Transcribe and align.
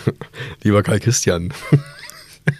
Lieber 0.62 0.82
Karl 0.82 1.00
Christian. 1.00 1.52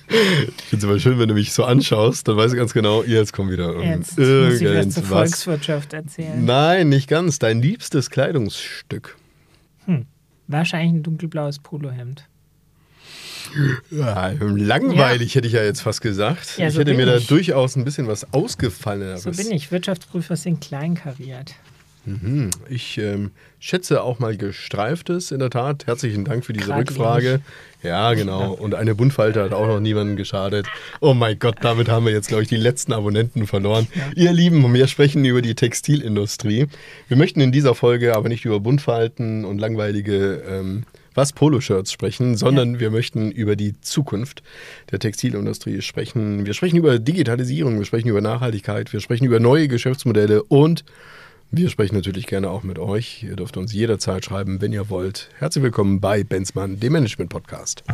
Ich 0.09 0.65
finde 0.67 0.77
es 0.77 0.85
aber 0.85 1.01
schön, 1.01 1.19
wenn 1.19 1.29
du 1.29 1.35
mich 1.35 1.53
so 1.53 1.65
anschaust, 1.65 2.29
dann 2.29 2.37
weiß 2.37 2.53
ich 2.53 2.59
ganz 2.59 2.73
genau, 2.73 3.03
jetzt 3.03 3.33
kommt 3.33 3.51
wieder 3.51 3.83
jetzt 3.83 4.17
muss 4.17 4.61
ich 4.61 4.69
was 4.69 4.91
zur 4.91 5.03
Volkswirtschaft 5.03 5.93
erzählen. 5.93 6.45
Nein, 6.45 6.89
nicht 6.89 7.09
ganz. 7.09 7.41
Dein 7.41 7.61
liebstes 7.61 8.09
Kleidungsstück. 8.09 9.17
Hm. 9.87 10.07
Wahrscheinlich 10.47 10.93
ein 10.93 11.03
dunkelblaues 11.03 11.59
Polohemd. 11.59 12.29
Ja, 13.91 14.29
langweilig 14.41 15.31
ja. 15.31 15.39
hätte 15.39 15.47
ich 15.47 15.53
ja 15.55 15.65
jetzt 15.65 15.81
fast 15.81 16.01
gesagt. 16.01 16.59
Ja, 16.59 16.71
so 16.71 16.81
ich 16.81 16.87
hätte 16.87 16.97
mir 16.97 17.13
ich. 17.13 17.27
da 17.27 17.35
durchaus 17.35 17.77
ein 17.77 17.85
bisschen 17.85 18.07
was 18.07 18.33
ausgefallen. 18.33 19.19
So 19.19 19.31
bin 19.31 19.51
ich. 19.51 19.73
Wirtschaftsprüfer 19.73 20.37
sind 20.37 20.61
kleinkariert. 20.61 21.55
Mhm. 22.05 22.51
Ich 22.69 22.99
ähm, 22.99 23.31
schätze 23.61 24.03
auch 24.03 24.19
mal 24.19 24.37
gestreiftes, 24.37 25.31
in 25.31 25.39
der 25.39 25.51
Tat. 25.51 25.87
Herzlichen 25.87 26.25
Dank 26.25 26.45
für 26.45 26.53
diese 26.53 26.67
Grad 26.67 26.81
Rückfrage. 26.81 27.41
Ja, 27.83 28.15
genau. 28.15 28.53
Und 28.53 28.75
eine 28.75 28.95
Buntfalte 28.95 29.43
hat 29.43 29.53
auch 29.53 29.67
noch 29.67 29.81
niemandem 29.81 30.17
geschadet. 30.17 30.67
Oh 31.01 31.15
mein 31.15 31.39
Gott, 31.39 31.57
damit 31.63 31.89
haben 31.89 32.07
wir 32.07 32.13
jetzt, 32.13 32.29
glaube 32.29 32.43
ich, 32.43 32.49
die 32.49 32.57
letzten 32.57 32.93
Abonnenten 32.93 33.47
verloren. 33.47 33.87
Ja. 33.95 34.03
Ihr 34.15 34.33
Lieben, 34.33 34.73
wir 34.73 34.87
sprechen 34.87 35.25
über 35.25 35.43
die 35.43 35.55
Textilindustrie. 35.55 36.67
Wir 37.09 37.17
möchten 37.17 37.41
in 37.41 37.53
dieser 37.53 37.75
Folge 37.75 38.17
aber 38.17 38.29
nicht 38.29 38.45
über 38.45 38.61
Buntfalten 38.61 39.45
und 39.45 39.59
langweilige 39.59 40.43
ähm, 40.49 40.85
was 41.15 41.33
Poloshirts 41.33 41.93
sprechen, 41.93 42.37
sondern 42.37 42.75
ja. 42.75 42.81
wir 42.81 42.91
möchten 42.91 43.31
über 43.31 43.57
die 43.57 43.81
Zukunft 43.81 44.43
der 44.91 44.99
Textilindustrie 44.99 45.83
sprechen. 45.83 46.47
Wir 46.47 46.55
sprechen 46.55 46.77
über 46.77 46.99
Digitalisierung, 46.99 47.79
wir 47.79 47.85
sprechen 47.85 48.09
über 48.09 48.21
Nachhaltigkeit, 48.21 48.93
wir 48.93 49.01
sprechen 49.01 49.25
über 49.25 49.41
neue 49.41 49.69
Geschäftsmodelle 49.69 50.43
und 50.43 50.85
wir 51.53 51.69
sprechen 51.69 51.95
natürlich 51.95 52.27
gerne 52.27 52.51
auch 52.51 52.63
mit 52.63 52.79
euch. 52.79 53.23
Ihr 53.23 53.37
dürft 53.37 53.59
uns 53.59 53.73
jederzeit 53.73 54.25
schreiben, 54.25 54.61
wenn 54.63 54.73
ihr 54.73 54.89
wollt. 54.89 55.29
Herzlich 55.39 55.63
willkommen 55.63 56.01
bei 56.01 56.25
Benzmann, 56.25 56.81
dem 56.81 56.95
Management 56.95 57.31
Podcast. 57.31 57.85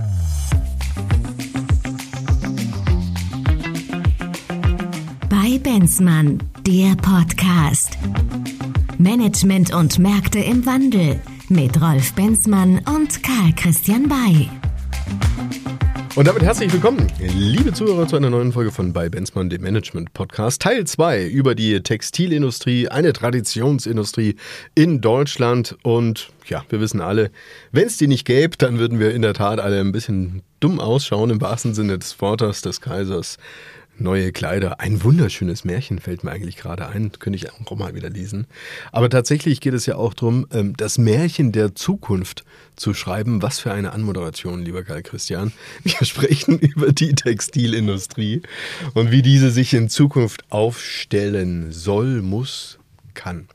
Bei 5.28 5.58
Benzmann, 5.58 6.38
der 6.64 6.94
Podcast. 6.96 7.98
Management 8.96 9.74
und 9.74 9.98
Märkte 9.98 10.38
im 10.38 10.64
Wandel 10.64 11.20
mit 11.48 11.80
Rolf 11.80 12.12
Benzmann 12.14 12.80
und 12.94 13.22
Karl 13.24 13.52
Christian 13.56 14.08
Bay. 14.08 14.48
Und 16.18 16.26
damit 16.26 16.42
herzlich 16.42 16.72
willkommen, 16.72 17.06
liebe 17.20 17.72
Zuhörer, 17.72 18.08
zu 18.08 18.16
einer 18.16 18.28
neuen 18.28 18.52
Folge 18.52 18.72
von 18.72 18.92
bei 18.92 19.08
Benzmann, 19.08 19.50
dem 19.50 19.62
Management 19.62 20.14
Podcast. 20.14 20.60
Teil 20.60 20.84
2 20.84 21.24
über 21.28 21.54
die 21.54 21.80
Textilindustrie, 21.80 22.88
eine 22.88 23.12
Traditionsindustrie 23.12 24.34
in 24.74 25.00
Deutschland. 25.00 25.78
Und 25.84 26.32
ja, 26.46 26.64
wir 26.70 26.80
wissen 26.80 27.00
alle, 27.00 27.30
wenn 27.70 27.86
es 27.86 27.98
die 27.98 28.08
nicht 28.08 28.24
gäbe, 28.24 28.56
dann 28.56 28.80
würden 28.80 28.98
wir 28.98 29.14
in 29.14 29.22
der 29.22 29.32
Tat 29.32 29.60
alle 29.60 29.78
ein 29.78 29.92
bisschen 29.92 30.42
dumm 30.58 30.80
ausschauen, 30.80 31.30
im 31.30 31.40
wahrsten 31.40 31.72
Sinne 31.72 32.00
des 32.00 32.20
Wortes 32.20 32.62
des 32.62 32.80
Kaisers 32.80 33.36
neue 34.00 34.32
Kleider. 34.32 34.80
Ein 34.80 35.02
wunderschönes 35.02 35.64
Märchen 35.64 35.98
fällt 35.98 36.24
mir 36.24 36.30
eigentlich 36.30 36.56
gerade 36.56 36.88
ein, 36.88 37.12
könnte 37.18 37.36
ich 37.36 37.52
auch 37.52 37.76
mal 37.76 37.94
wieder 37.94 38.10
lesen. 38.10 38.46
Aber 38.92 39.08
tatsächlich 39.10 39.60
geht 39.60 39.74
es 39.74 39.86
ja 39.86 39.96
auch 39.96 40.14
darum, 40.14 40.46
ähm, 40.52 40.76
das 40.76 40.98
Märchen 40.98 41.52
der 41.52 41.74
Zukunft 41.74 42.44
zu 42.76 42.94
schreiben. 42.94 43.42
Was 43.42 43.60
für 43.60 43.72
eine 43.72 43.92
Anmoderation, 43.92 44.64
lieber 44.64 44.84
Karl 44.84 45.02
Christian. 45.02 45.52
Wir 45.82 45.94
sprechen 46.04 46.58
über 46.58 46.92
die 46.92 47.14
Textilindustrie 47.14 48.42
und 48.94 49.10
wie 49.10 49.22
diese 49.22 49.50
sich 49.50 49.74
in 49.74 49.88
Zukunft 49.88 50.44
aufstellen 50.50 51.72
soll, 51.72 52.22
muss, 52.22 52.78
kann. 53.14 53.48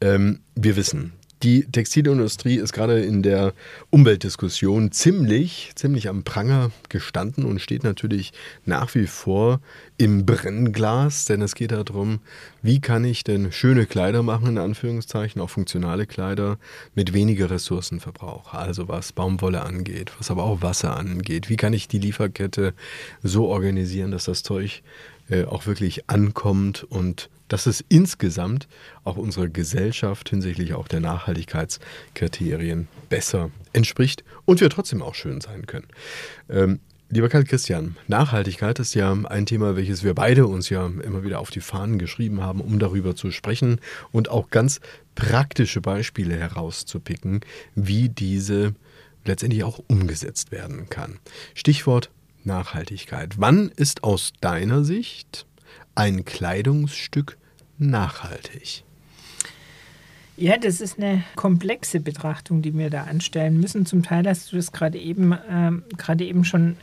Ähm, 0.00 0.40
wir 0.54 0.76
wissen, 0.76 1.12
die 1.42 1.64
Textilindustrie 1.64 2.56
ist 2.56 2.72
gerade 2.72 3.00
in 3.00 3.22
der 3.22 3.52
Umweltdiskussion 3.90 4.92
ziemlich, 4.92 5.72
ziemlich 5.74 6.08
am 6.08 6.22
Pranger 6.22 6.70
gestanden 6.88 7.44
und 7.44 7.60
steht 7.60 7.82
natürlich 7.82 8.32
nach 8.64 8.94
wie 8.94 9.06
vor 9.06 9.60
im 9.98 10.24
Brennglas, 10.24 11.24
denn 11.24 11.42
es 11.42 11.54
geht 11.54 11.72
darum, 11.72 12.20
wie 12.62 12.80
kann 12.80 13.04
ich 13.04 13.24
denn 13.24 13.50
schöne 13.50 13.86
Kleider 13.86 14.22
machen, 14.22 14.48
in 14.48 14.58
Anführungszeichen, 14.58 15.40
auch 15.40 15.50
funktionale 15.50 16.06
Kleider 16.06 16.58
mit 16.94 17.12
weniger 17.12 17.50
Ressourcenverbrauch, 17.50 18.54
also 18.54 18.86
was 18.88 19.12
Baumwolle 19.12 19.62
angeht, 19.62 20.12
was 20.18 20.30
aber 20.30 20.44
auch 20.44 20.62
Wasser 20.62 20.96
angeht. 20.96 21.48
Wie 21.48 21.56
kann 21.56 21.72
ich 21.72 21.88
die 21.88 21.98
Lieferkette 21.98 22.72
so 23.22 23.46
organisieren, 23.46 24.12
dass 24.12 24.24
das 24.24 24.42
Zeug 24.44 24.82
äh, 25.28 25.44
auch 25.44 25.66
wirklich 25.66 26.08
ankommt 26.08 26.84
und 26.84 27.30
dass 27.52 27.66
es 27.66 27.84
insgesamt 27.88 28.66
auch 29.04 29.16
unserer 29.16 29.48
Gesellschaft 29.48 30.30
hinsichtlich 30.30 30.72
auch 30.72 30.88
der 30.88 31.00
Nachhaltigkeitskriterien 31.00 32.88
besser 33.10 33.50
entspricht 33.74 34.24
und 34.46 34.62
wir 34.62 34.70
trotzdem 34.70 35.02
auch 35.02 35.14
schön 35.14 35.40
sein 35.42 35.66
können. 35.66 35.88
Ähm, 36.48 36.80
Lieber 37.14 37.28
Karl 37.28 37.44
Christian, 37.44 37.96
Nachhaltigkeit 38.08 38.78
ist 38.78 38.94
ja 38.94 39.12
ein 39.12 39.44
Thema, 39.44 39.76
welches 39.76 40.02
wir 40.02 40.14
beide 40.14 40.46
uns 40.46 40.70
ja 40.70 40.86
immer 40.86 41.24
wieder 41.24 41.40
auf 41.40 41.50
die 41.50 41.60
Fahnen 41.60 41.98
geschrieben 41.98 42.40
haben, 42.40 42.62
um 42.62 42.78
darüber 42.78 43.14
zu 43.14 43.30
sprechen 43.30 43.82
und 44.12 44.30
auch 44.30 44.48
ganz 44.48 44.80
praktische 45.14 45.82
Beispiele 45.82 46.34
herauszupicken, 46.34 47.40
wie 47.74 48.08
diese 48.08 48.74
letztendlich 49.26 49.62
auch 49.62 49.78
umgesetzt 49.88 50.52
werden 50.52 50.88
kann. 50.88 51.18
Stichwort 51.52 52.08
Nachhaltigkeit. 52.44 53.34
Wann 53.36 53.70
ist 53.76 54.04
aus 54.04 54.32
deiner 54.40 54.82
Sicht 54.82 55.44
ein 55.94 56.24
Kleidungsstück 56.24 57.36
nachhaltig? 57.78 58.84
Ja, 60.36 60.56
das 60.56 60.80
ist 60.80 60.98
eine 60.98 61.22
komplexe 61.36 62.00
Betrachtung, 62.00 62.62
die 62.62 62.76
wir 62.76 62.90
da 62.90 63.04
anstellen 63.04 63.60
müssen. 63.60 63.84
Zum 63.84 64.02
Teil 64.02 64.26
hast 64.26 64.50
du 64.50 64.56
das 64.56 64.72
gerade 64.72 64.98
eben, 64.98 65.36
ähm, 65.48 65.82
gerade 65.96 66.24
eben 66.24 66.44
schon 66.44 66.76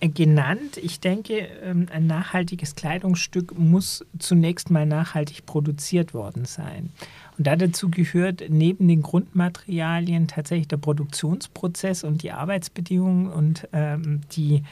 äh, 0.00 0.08
genannt. 0.08 0.76
Ich 0.82 1.00
denke, 1.00 1.48
ähm, 1.62 1.86
ein 1.92 2.06
nachhaltiges 2.06 2.74
Kleidungsstück 2.74 3.56
muss 3.56 4.04
zunächst 4.18 4.70
mal 4.70 4.86
nachhaltig 4.86 5.46
produziert 5.46 6.14
worden 6.14 6.44
sein. 6.46 6.90
Und 7.38 7.46
dazu 7.46 7.90
gehört 7.90 8.44
neben 8.48 8.88
den 8.88 9.02
Grundmaterialien 9.02 10.28
tatsächlich 10.28 10.68
der 10.68 10.76
Produktionsprozess 10.76 12.04
und 12.04 12.22
die 12.22 12.32
Arbeitsbedingungen 12.32 13.28
und 13.30 13.68
ähm, 13.72 14.20
die 14.32 14.62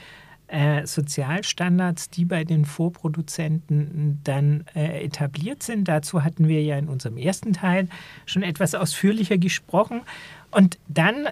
äh, 0.53 0.87
Sozialstandards, 0.87 2.11
die 2.11 2.27
bei 2.27 2.45
den 2.45 2.67
Vorproduzenten 2.67 4.21
dann 4.23 4.65
äh, 4.75 5.05
etabliert 5.05 5.63
sind. 5.63 5.89
Dazu 5.89 6.23
hatten 6.23 6.47
wir 6.47 6.63
ja 6.63 6.77
in 6.77 6.89
unserem 6.89 7.17
ersten 7.17 7.55
Teil 7.55 7.89
schon 8.27 8.43
etwas 8.43 8.75
ausführlicher 8.75 9.39
gesprochen. 9.39 10.03
Und 10.51 10.79
dann 10.87 11.29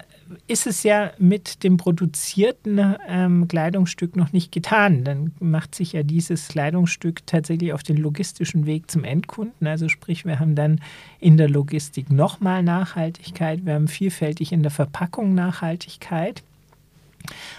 ist 0.47 0.65
es 0.65 0.81
ja 0.81 1.11
mit 1.19 1.63
dem 1.63 1.77
produzierten 1.77 2.95
ähm, 3.07 3.47
Kleidungsstück 3.47 4.15
noch 4.15 4.33
nicht 4.33 4.51
getan. 4.51 5.03
Dann 5.03 5.33
macht 5.39 5.75
sich 5.75 5.93
ja 5.93 6.01
dieses 6.01 6.47
Kleidungsstück 6.47 7.27
tatsächlich 7.27 7.73
auf 7.73 7.83
den 7.83 7.97
logistischen 7.97 8.65
Weg 8.65 8.89
zum 8.89 9.03
Endkunden. 9.03 9.67
Also 9.67 9.87
sprich, 9.89 10.25
wir 10.25 10.39
haben 10.39 10.55
dann 10.55 10.81
in 11.19 11.37
der 11.37 11.49
Logistik 11.49 12.09
nochmal 12.09 12.63
Nachhaltigkeit, 12.63 13.63
wir 13.63 13.75
haben 13.75 13.87
vielfältig 13.87 14.51
in 14.51 14.63
der 14.63 14.71
Verpackung 14.71 15.35
Nachhaltigkeit. 15.35 16.41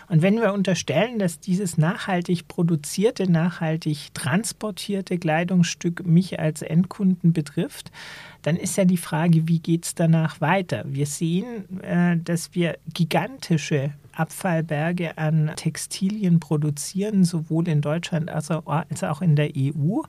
Und 0.08 0.22
wenn 0.22 0.40
wir 0.40 0.52
unterstellen, 0.52 1.18
dass 1.18 1.40
dieses 1.40 1.78
nachhaltig 1.78 2.48
produzierte, 2.48 3.30
nachhaltig 3.30 4.12
transportierte 4.14 5.18
Kleidungsstück 5.18 6.06
mich 6.06 6.38
als 6.38 6.62
Endkunden 6.62 7.32
betrifft, 7.32 7.90
dann 8.42 8.56
ist 8.56 8.76
ja 8.76 8.84
die 8.84 8.96
Frage, 8.96 9.48
wie 9.48 9.60
geht 9.60 9.84
es 9.84 9.94
danach 9.94 10.40
weiter? 10.40 10.84
Wir 10.86 11.06
sehen, 11.06 11.80
äh, 11.80 12.16
dass 12.18 12.54
wir 12.54 12.78
gigantische 12.92 13.92
Abfallberge 14.14 15.16
an 15.16 15.52
Textilien 15.56 16.40
produzieren, 16.40 17.24
sowohl 17.24 17.68
in 17.68 17.80
Deutschland 17.80 18.30
als 18.30 18.50
auch 18.50 19.22
in 19.22 19.36
der 19.36 19.50
EU. 19.56 20.00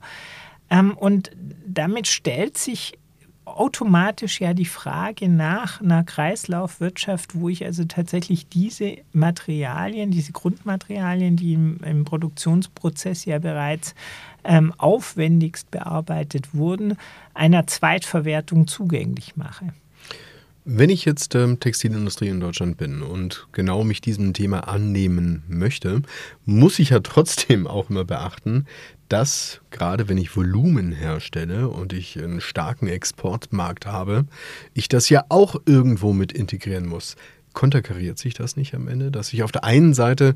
Ähm, 0.70 0.92
und 0.96 1.30
damit 1.66 2.06
stellt 2.06 2.58
sich 2.58 2.98
automatisch 3.44 4.40
ja 4.40 4.54
die 4.54 4.64
Frage 4.64 5.28
nach 5.28 5.80
einer 5.80 6.04
Kreislaufwirtschaft, 6.04 7.34
wo 7.34 7.48
ich 7.48 7.64
also 7.64 7.84
tatsächlich 7.84 8.48
diese 8.48 8.96
Materialien, 9.12 10.10
diese 10.10 10.32
Grundmaterialien, 10.32 11.36
die 11.36 11.54
im, 11.54 11.78
im 11.84 12.04
Produktionsprozess 12.04 13.24
ja 13.24 13.38
bereits 13.38 13.94
ähm, 14.44 14.72
aufwendigst 14.78 15.70
bearbeitet 15.70 16.54
wurden, 16.54 16.96
einer 17.34 17.66
Zweitverwertung 17.66 18.66
zugänglich 18.66 19.36
mache. 19.36 19.74
Wenn 20.66 20.88
ich 20.88 21.04
jetzt 21.04 21.34
ähm, 21.34 21.60
Textilindustrie 21.60 22.28
in 22.28 22.40
Deutschland 22.40 22.78
bin 22.78 23.02
und 23.02 23.48
genau 23.52 23.84
mich 23.84 24.00
diesem 24.00 24.32
Thema 24.32 24.60
annehmen 24.66 25.42
möchte, 25.46 26.00
muss 26.46 26.78
ich 26.78 26.90
ja 26.90 27.00
trotzdem 27.00 27.66
auch 27.66 27.90
immer 27.90 28.06
beachten, 28.06 28.64
dass 29.08 29.60
gerade 29.70 30.08
wenn 30.08 30.16
ich 30.16 30.34
Volumen 30.34 30.92
herstelle 30.92 31.68
und 31.68 31.92
ich 31.92 32.18
einen 32.18 32.40
starken 32.40 32.86
Exportmarkt 32.86 33.84
habe, 33.84 34.24
ich 34.72 34.88
das 34.88 35.10
ja 35.10 35.24
auch 35.28 35.60
irgendwo 35.66 36.14
mit 36.14 36.32
integrieren 36.32 36.86
muss. 36.86 37.16
Konterkariert 37.52 38.18
sich 38.18 38.32
das 38.32 38.56
nicht 38.56 38.74
am 38.74 38.88
Ende, 38.88 39.10
dass 39.10 39.34
ich 39.34 39.42
auf 39.42 39.52
der 39.52 39.64
einen 39.64 39.92
Seite 39.92 40.34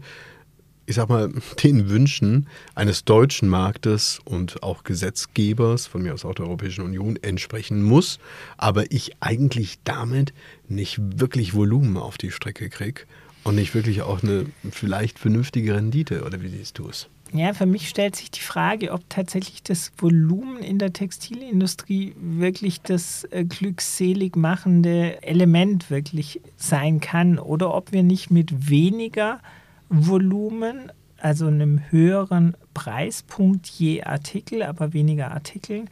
ich 0.88 0.94
sag 0.94 1.10
mal, 1.10 1.28
den 1.62 1.90
Wünschen 1.90 2.48
eines 2.74 3.04
deutschen 3.04 3.48
Marktes 3.48 4.20
und 4.24 4.62
auch 4.62 4.84
Gesetzgebers, 4.84 5.86
von 5.86 6.02
mir 6.02 6.14
aus 6.14 6.24
auch 6.24 6.34
der 6.34 6.46
Europäischen 6.46 6.82
Union, 6.82 7.16
entsprechen 7.20 7.82
muss, 7.82 8.18
aber 8.56 8.90
ich 8.90 9.12
eigentlich 9.20 9.78
damit 9.84 10.32
nicht 10.66 10.98
wirklich 11.20 11.54
Volumen 11.54 11.98
auf 11.98 12.16
die 12.16 12.30
Strecke 12.30 12.70
kriege 12.70 13.02
Und 13.44 13.54
nicht 13.54 13.74
wirklich 13.74 14.02
auch 14.02 14.22
eine 14.22 14.46
vielleicht 14.70 15.18
vernünftige 15.18 15.74
Rendite, 15.74 16.24
oder 16.24 16.40
wie 16.40 16.48
siehst 16.48 16.78
du 16.78 16.88
es? 16.88 17.08
Ja, 17.32 17.52
für 17.52 17.66
mich 17.66 17.90
stellt 17.90 18.16
sich 18.16 18.30
die 18.30 18.40
Frage, 18.40 18.90
ob 18.90 19.02
tatsächlich 19.10 19.62
das 19.62 19.92
Volumen 19.98 20.62
in 20.62 20.78
der 20.78 20.94
Textilindustrie 20.94 22.14
wirklich 22.18 22.80
das 22.80 23.24
äh, 23.30 23.44
glückselig 23.44 24.36
machende 24.36 25.22
Element 25.22 25.90
wirklich 25.90 26.40
sein 26.56 27.00
kann 27.00 27.38
oder 27.38 27.74
ob 27.74 27.92
wir 27.92 28.02
nicht 28.02 28.30
mit 28.30 28.70
weniger 28.70 29.40
Volumen, 29.88 30.92
also 31.18 31.46
einem 31.46 31.80
höheren 31.90 32.56
Preispunkt 32.74 33.66
je 33.66 34.02
Artikel, 34.02 34.62
aber 34.62 34.92
weniger 34.92 35.32
Artikeln, 35.32 35.90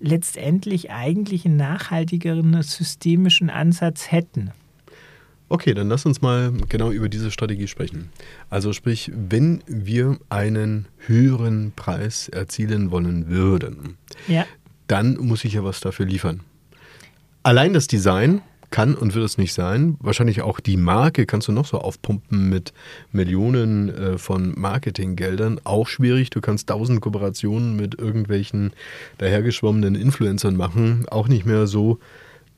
letztendlich 0.00 0.90
eigentlich 0.90 1.46
einen 1.46 1.56
nachhaltigeren 1.56 2.62
systemischen 2.62 3.50
Ansatz 3.50 4.10
hätten. 4.10 4.50
Okay, 5.48 5.74
dann 5.74 5.88
lass 5.88 6.06
uns 6.06 6.22
mal 6.22 6.52
genau 6.68 6.90
über 6.90 7.08
diese 7.08 7.30
Strategie 7.30 7.68
sprechen. 7.68 8.10
Also 8.50 8.72
sprich, 8.72 9.12
wenn 9.14 9.62
wir 9.66 10.18
einen 10.28 10.86
höheren 10.98 11.72
Preis 11.76 12.28
erzielen 12.28 12.90
wollen 12.90 13.28
würden, 13.28 13.96
ja. 14.26 14.46
dann 14.86 15.16
muss 15.16 15.44
ich 15.44 15.52
ja 15.52 15.64
was 15.64 15.80
dafür 15.80 16.06
liefern. 16.06 16.40
Allein 17.42 17.74
das 17.74 17.86
Design 17.86 18.40
kann 18.74 18.96
und 18.96 19.14
wird 19.14 19.24
es 19.24 19.38
nicht 19.38 19.54
sein. 19.54 19.96
Wahrscheinlich 20.00 20.42
auch 20.42 20.58
die 20.58 20.76
Marke 20.76 21.26
kannst 21.26 21.46
du 21.46 21.52
noch 21.52 21.64
so 21.64 21.78
aufpumpen 21.78 22.48
mit 22.48 22.72
Millionen 23.12 23.88
äh, 23.88 24.18
von 24.18 24.52
Marketinggeldern. 24.58 25.60
Auch 25.62 25.86
schwierig. 25.86 26.30
Du 26.30 26.40
kannst 26.40 26.70
tausend 26.70 27.00
Kooperationen 27.00 27.76
mit 27.76 27.96
irgendwelchen 27.96 28.72
dahergeschwommenen 29.18 29.94
Influencern 29.94 30.56
machen. 30.56 31.06
Auch 31.08 31.28
nicht 31.28 31.46
mehr 31.46 31.68
so 31.68 32.00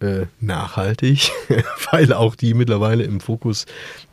äh, 0.00 0.24
nachhaltig, 0.40 1.32
weil 1.92 2.14
auch 2.14 2.34
die 2.34 2.54
mittlerweile 2.54 3.04
im 3.04 3.20
Fokus 3.20 3.66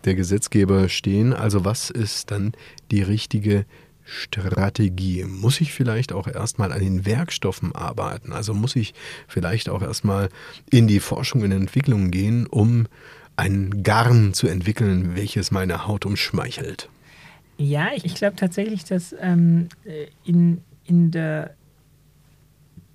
der 0.03 0.15
Gesetzgeber 0.15 0.89
stehen. 0.89 1.31
Also 1.31 1.63
was 1.63 1.89
ist 1.89 2.31
dann 2.31 2.51
die 2.91 3.01
richtige 3.01 3.63
Strategie? 4.03 5.23
Muss 5.25 5.61
ich 5.61 5.73
vielleicht 5.73 6.13
auch 6.13 6.27
erstmal 6.27 6.71
an 6.71 6.79
den 6.79 7.05
Werkstoffen 7.05 7.73
arbeiten? 7.73 8.33
Also 8.33 8.53
muss 8.53 8.75
ich 8.75 8.94
vielleicht 9.27 9.69
auch 9.69 9.81
erstmal 9.81 10.29
in 10.69 10.88
die 10.88 11.00
Forschung 11.00 11.41
und 11.41 11.51
Entwicklung 11.51 12.11
gehen, 12.11 12.47
um 12.47 12.88
ein 13.35 13.83
Garn 13.83 14.33
zu 14.33 14.47
entwickeln, 14.47 15.15
welches 15.15 15.51
meine 15.51 15.88
Haut 15.88 16.05
umschmeichelt? 16.05 16.89
Ja, 17.57 17.89
ich, 17.95 18.05
ich 18.05 18.15
glaube 18.15 18.35
tatsächlich, 18.35 18.83
dass 18.83 19.15
ähm, 19.19 19.69
in, 20.23 20.61
in 20.85 21.11
der 21.11 21.56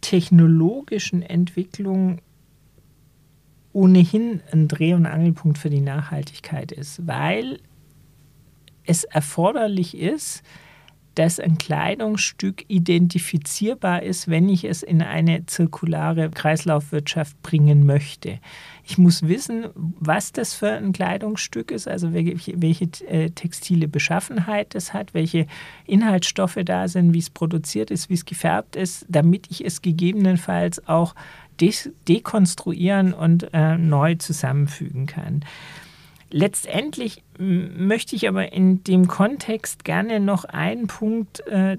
technologischen 0.01 1.23
Entwicklung 1.23 2.21
ohnehin 3.73 4.41
ein 4.53 4.69
Dreh- 4.69 4.95
und 4.95 5.07
Angelpunkt 5.07 5.59
für 5.59 5.71
die 5.71 5.81
Nachhaltigkeit 5.81 6.73
ist, 6.73 7.07
weil 7.07 7.61
es 8.85 9.05
erforderlich 9.05 9.97
ist, 9.97 10.43
dass 11.19 11.41
ein 11.41 11.59
Kleidungsstück 11.59 12.65
identifizierbar 12.69 14.05
ist, 14.05 14.29
wenn 14.29 14.49
ich 14.49 14.63
es 14.63 14.85
in 14.85 15.03
eine 15.03 15.47
zirkulare 15.47 16.31
Kreislaufwirtschaft 16.31 17.43
bringen 17.43 17.85
möchte. 17.85 18.39
Ich 18.85 18.99
muss 18.99 19.23
wissen, 19.27 19.67
was 19.75 20.31
das 20.31 20.55
für 20.55 20.71
ein 20.71 20.93
Kleidungsstück 20.93 21.73
ist, 21.73 21.89
also 21.89 22.13
welche, 22.13 22.63
welche 22.63 22.89
äh, 23.09 23.31
textile 23.31 23.89
Beschaffenheit 23.89 24.77
es 24.77 24.93
hat, 24.93 25.13
welche 25.13 25.49
Inhaltsstoffe 25.87 26.61
da 26.65 26.87
sind, 26.87 27.13
wie 27.13 27.19
es 27.19 27.31
produziert 27.31 27.91
ist, 27.91 28.09
wie 28.09 28.15
es 28.15 28.25
gefärbt 28.25 28.77
ist, 28.77 29.05
damit 29.09 29.49
ich 29.51 29.65
es 29.65 29.83
gegebenenfalls 29.83 30.87
auch 30.87 31.17
dekonstruieren 31.61 33.13
und 33.13 33.53
äh, 33.53 33.77
neu 33.77 34.15
zusammenfügen 34.15 35.07
kann. 35.07 35.45
Letztendlich 36.31 37.23
möchte 37.39 38.17
ich 38.17 38.29
aber 38.29 38.53
in 38.53 38.85
dem 38.85 39.09
Kontext 39.09 39.85
gerne 39.85 40.21
noch 40.21 40.45
einen 40.45 40.87
Punkt 40.87 41.47
äh, 41.47 41.79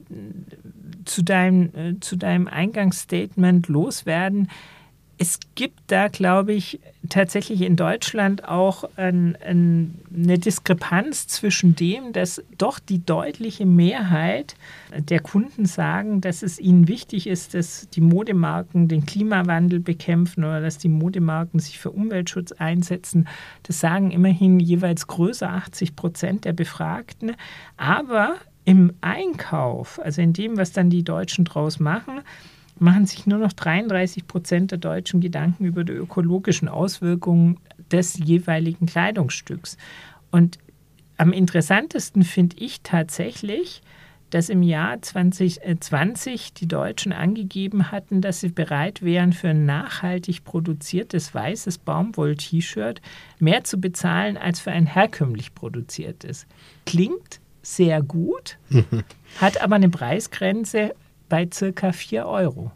zu, 1.05 1.23
deinem, 1.23 1.75
äh, 1.75 1.99
zu 1.99 2.15
deinem 2.15 2.47
Eingangsstatement 2.47 3.67
loswerden 3.67 4.49
es 5.21 5.37
gibt 5.53 5.79
da, 5.87 6.07
glaube 6.07 6.53
ich, 6.53 6.79
tatsächlich 7.09 7.61
in 7.61 7.75
Deutschland 7.75 8.47
auch 8.47 8.85
ein, 8.95 9.37
ein, 9.45 9.95
eine 10.15 10.39
Diskrepanz 10.39 11.27
zwischen 11.27 11.75
dem, 11.75 12.13
dass 12.13 12.41
doch 12.57 12.79
die 12.79 13.05
deutliche 13.05 13.65
Mehrheit 13.65 14.55
der 14.97 15.19
Kunden 15.19 15.65
sagen, 15.65 16.21
dass 16.21 16.41
es 16.41 16.57
ihnen 16.57 16.87
wichtig 16.87 17.27
ist, 17.27 17.53
dass 17.53 17.89
die 17.89 17.99
Modemarken 17.99 18.87
den 18.87 19.05
Klimawandel 19.05 19.81
bekämpfen 19.81 20.45
oder 20.45 20.61
dass 20.61 20.77
die 20.77 20.87
Modemarken 20.87 21.59
sich 21.59 21.79
für 21.79 21.91
Umweltschutz 21.91 22.53
einsetzen. 22.53 23.27
Das 23.63 23.81
sagen 23.81 24.11
immerhin 24.11 24.61
jeweils 24.61 25.07
größer 25.07 25.49
80 25.49 25.97
Prozent 25.97 26.45
der 26.45 26.53
Befragten. 26.53 27.33
Aber 27.75 28.35
im 28.63 28.93
Einkauf, 29.01 29.99
also 30.01 30.21
in 30.21 30.31
dem, 30.31 30.55
was 30.55 30.71
dann 30.71 30.89
die 30.89 31.03
Deutschen 31.03 31.43
draus 31.43 31.79
machen, 31.81 32.21
machen 32.81 33.05
sich 33.05 33.27
nur 33.27 33.39
noch 33.39 33.53
33 33.53 34.27
Prozent 34.27 34.71
der 34.71 34.77
Deutschen 34.77 35.21
Gedanken 35.21 35.65
über 35.65 35.83
die 35.83 35.93
ökologischen 35.93 36.67
Auswirkungen 36.67 37.57
des 37.91 38.17
jeweiligen 38.17 38.85
Kleidungsstücks. 38.85 39.77
Und 40.31 40.59
am 41.17 41.33
interessantesten 41.33 42.23
finde 42.23 42.57
ich 42.59 42.81
tatsächlich, 42.81 43.81
dass 44.29 44.49
im 44.49 44.63
Jahr 44.63 45.01
2020 45.01 46.53
die 46.53 46.67
Deutschen 46.67 47.11
angegeben 47.11 47.91
hatten, 47.91 48.21
dass 48.21 48.41
sie 48.41 48.49
bereit 48.49 49.01
wären, 49.01 49.33
für 49.33 49.49
ein 49.49 49.65
nachhaltig 49.65 50.43
produziertes 50.43 51.33
weißes 51.33 51.79
Baumwoll-T-Shirt 51.79 53.01
mehr 53.39 53.63
zu 53.63 53.79
bezahlen 53.79 54.37
als 54.37 54.59
für 54.59 54.71
ein 54.71 54.85
herkömmlich 54.85 55.55
produziertes. 55.55 56.45
Klingt 56.85 57.39
sehr 57.61 58.01
gut, 58.01 58.57
hat 59.41 59.61
aber 59.61 59.75
eine 59.75 59.89
Preisgrenze 59.89 60.93
bei 61.29 61.47
circa 61.51 61.91
4 61.91 62.25
Euro. 62.25 62.71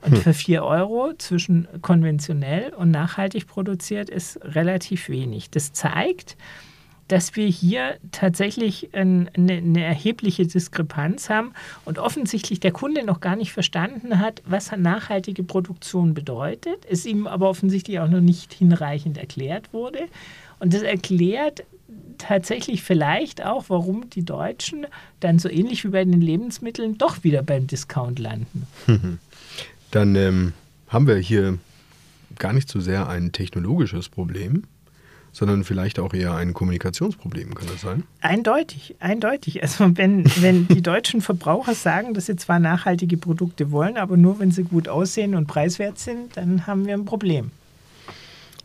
Und 0.00 0.12
hm. 0.12 0.22
für 0.22 0.34
4 0.34 0.64
Euro 0.64 1.12
zwischen 1.18 1.68
konventionell 1.82 2.72
und 2.72 2.90
nachhaltig 2.90 3.46
produziert 3.46 4.10
ist 4.10 4.38
relativ 4.42 5.08
wenig. 5.08 5.50
Das 5.50 5.72
zeigt, 5.72 6.36
dass 7.08 7.36
wir 7.36 7.46
hier 7.46 7.96
tatsächlich 8.12 8.94
eine, 8.94 9.28
eine, 9.34 9.82
erhebliche 9.82 10.46
Diskrepanz 10.46 11.30
haben 11.30 11.52
und 11.84 11.98
offensichtlich 11.98 12.60
der 12.60 12.70
Kunde 12.70 13.04
noch 13.04 13.20
gar 13.20 13.34
nicht 13.34 13.52
verstanden 13.52 14.20
hat, 14.20 14.42
was 14.44 14.70
nachhaltige 14.76 15.42
Produktion 15.42 16.14
bedeutet, 16.14 16.86
es 16.88 17.06
ihm 17.06 17.26
aber 17.26 17.48
offensichtlich 17.48 17.98
auch 17.98 18.08
noch 18.08 18.20
nicht 18.20 18.52
hinreichend 18.52 19.16
erklärt 19.16 19.72
wurde. 19.72 20.00
Und 20.60 20.74
das 20.74 20.82
erklärt 20.82 21.64
tatsächlich 22.18 22.82
vielleicht 22.82 23.44
auch, 23.44 23.66
warum 23.68 24.10
die 24.10 24.24
Deutschen 24.24 24.86
dann 25.20 25.38
so 25.38 25.48
ähnlich 25.48 25.84
wie 25.84 25.88
bei 25.88 26.04
den 26.04 26.20
Lebensmitteln 26.20 26.98
doch 26.98 27.24
wieder 27.24 27.42
beim 27.42 27.66
Discount 27.66 28.18
landen. 28.18 28.66
Dann 29.90 30.14
ähm, 30.16 30.52
haben 30.88 31.06
wir 31.06 31.16
hier 31.16 31.58
gar 32.38 32.52
nicht 32.52 32.68
so 32.68 32.80
sehr 32.80 33.08
ein 33.08 33.32
technologisches 33.32 34.08
Problem, 34.08 34.64
sondern 35.32 35.64
vielleicht 35.64 35.98
auch 35.98 36.14
eher 36.14 36.34
ein 36.34 36.52
Kommunikationsproblem, 36.52 37.54
kann 37.54 37.68
das 37.68 37.80
sein? 37.80 38.02
Eindeutig, 38.20 38.96
eindeutig. 38.98 39.62
Also 39.62 39.96
wenn, 39.96 40.24
wenn 40.40 40.68
die 40.68 40.82
deutschen 40.82 41.20
Verbraucher 41.20 41.74
sagen, 41.74 42.14
dass 42.14 42.26
sie 42.26 42.36
zwar 42.36 42.58
nachhaltige 42.58 43.16
Produkte 43.16 43.70
wollen, 43.70 43.96
aber 43.96 44.16
nur 44.16 44.38
wenn 44.40 44.50
sie 44.50 44.64
gut 44.64 44.88
aussehen 44.88 45.34
und 45.34 45.46
preiswert 45.46 45.98
sind, 45.98 46.36
dann 46.36 46.66
haben 46.66 46.86
wir 46.86 46.94
ein 46.94 47.04
Problem. 47.04 47.50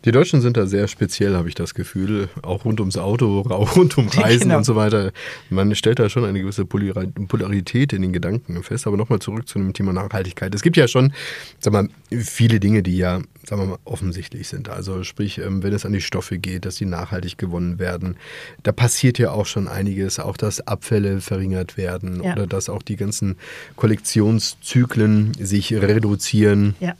Die 0.04 0.12
Deutschen 0.12 0.42
sind 0.42 0.56
da 0.58 0.66
sehr 0.66 0.86
speziell, 0.86 1.34
habe 1.34 1.48
ich 1.48 1.54
das 1.54 1.72
Gefühl. 1.72 2.28
Auch 2.42 2.66
rund 2.66 2.78
ums 2.80 2.98
Auto, 2.98 3.44
auch 3.48 3.76
rund 3.76 3.96
um 3.96 4.08
Reisen 4.08 4.44
genau. 4.44 4.58
und 4.58 4.64
so 4.64 4.76
weiter. 4.76 5.12
Man 5.48 5.74
stellt 5.74 5.98
da 5.98 6.08
schon 6.10 6.24
eine 6.24 6.40
gewisse 6.40 6.66
Polarität 6.66 7.92
in 7.92 8.02
den 8.02 8.12
Gedanken 8.12 8.62
fest. 8.62 8.86
Aber 8.86 8.96
nochmal 8.96 9.20
zurück 9.20 9.48
zu 9.48 9.58
dem 9.58 9.72
Thema 9.72 9.92
Nachhaltigkeit. 9.92 10.54
Es 10.54 10.62
gibt 10.62 10.76
ja 10.76 10.88
schon, 10.88 11.12
sag 11.58 11.72
mal, 11.72 11.88
viele 12.10 12.60
Dinge, 12.60 12.82
die 12.82 12.98
ja, 12.98 13.20
sagen 13.46 13.62
wir 13.62 13.66
mal, 13.66 13.78
offensichtlich 13.84 14.48
sind. 14.48 14.68
Also 14.68 15.04
sprich, 15.04 15.38
ähm, 15.38 15.62
wenn 15.62 15.72
es 15.72 15.86
an 15.86 15.92
die 15.92 16.02
Stoffe 16.02 16.38
geht, 16.38 16.66
dass 16.66 16.76
die 16.76 16.86
nachhaltig 16.86 17.38
gewonnen 17.38 17.78
werden, 17.78 18.16
da 18.62 18.72
passiert 18.72 19.18
ja 19.18 19.30
auch 19.30 19.46
schon 19.46 19.68
einiges. 19.68 20.18
Auch, 20.18 20.36
dass 20.36 20.66
Abfälle 20.66 21.22
verringert 21.22 21.76
werden 21.78 22.22
ja. 22.22 22.34
oder 22.34 22.46
dass 22.46 22.68
auch 22.68 22.82
die 22.82 22.96
ganzen 22.96 23.36
Kollektionszyklen 23.76 25.32
sich 25.40 25.72
reduzieren. 25.72 26.74
Ja 26.80 26.94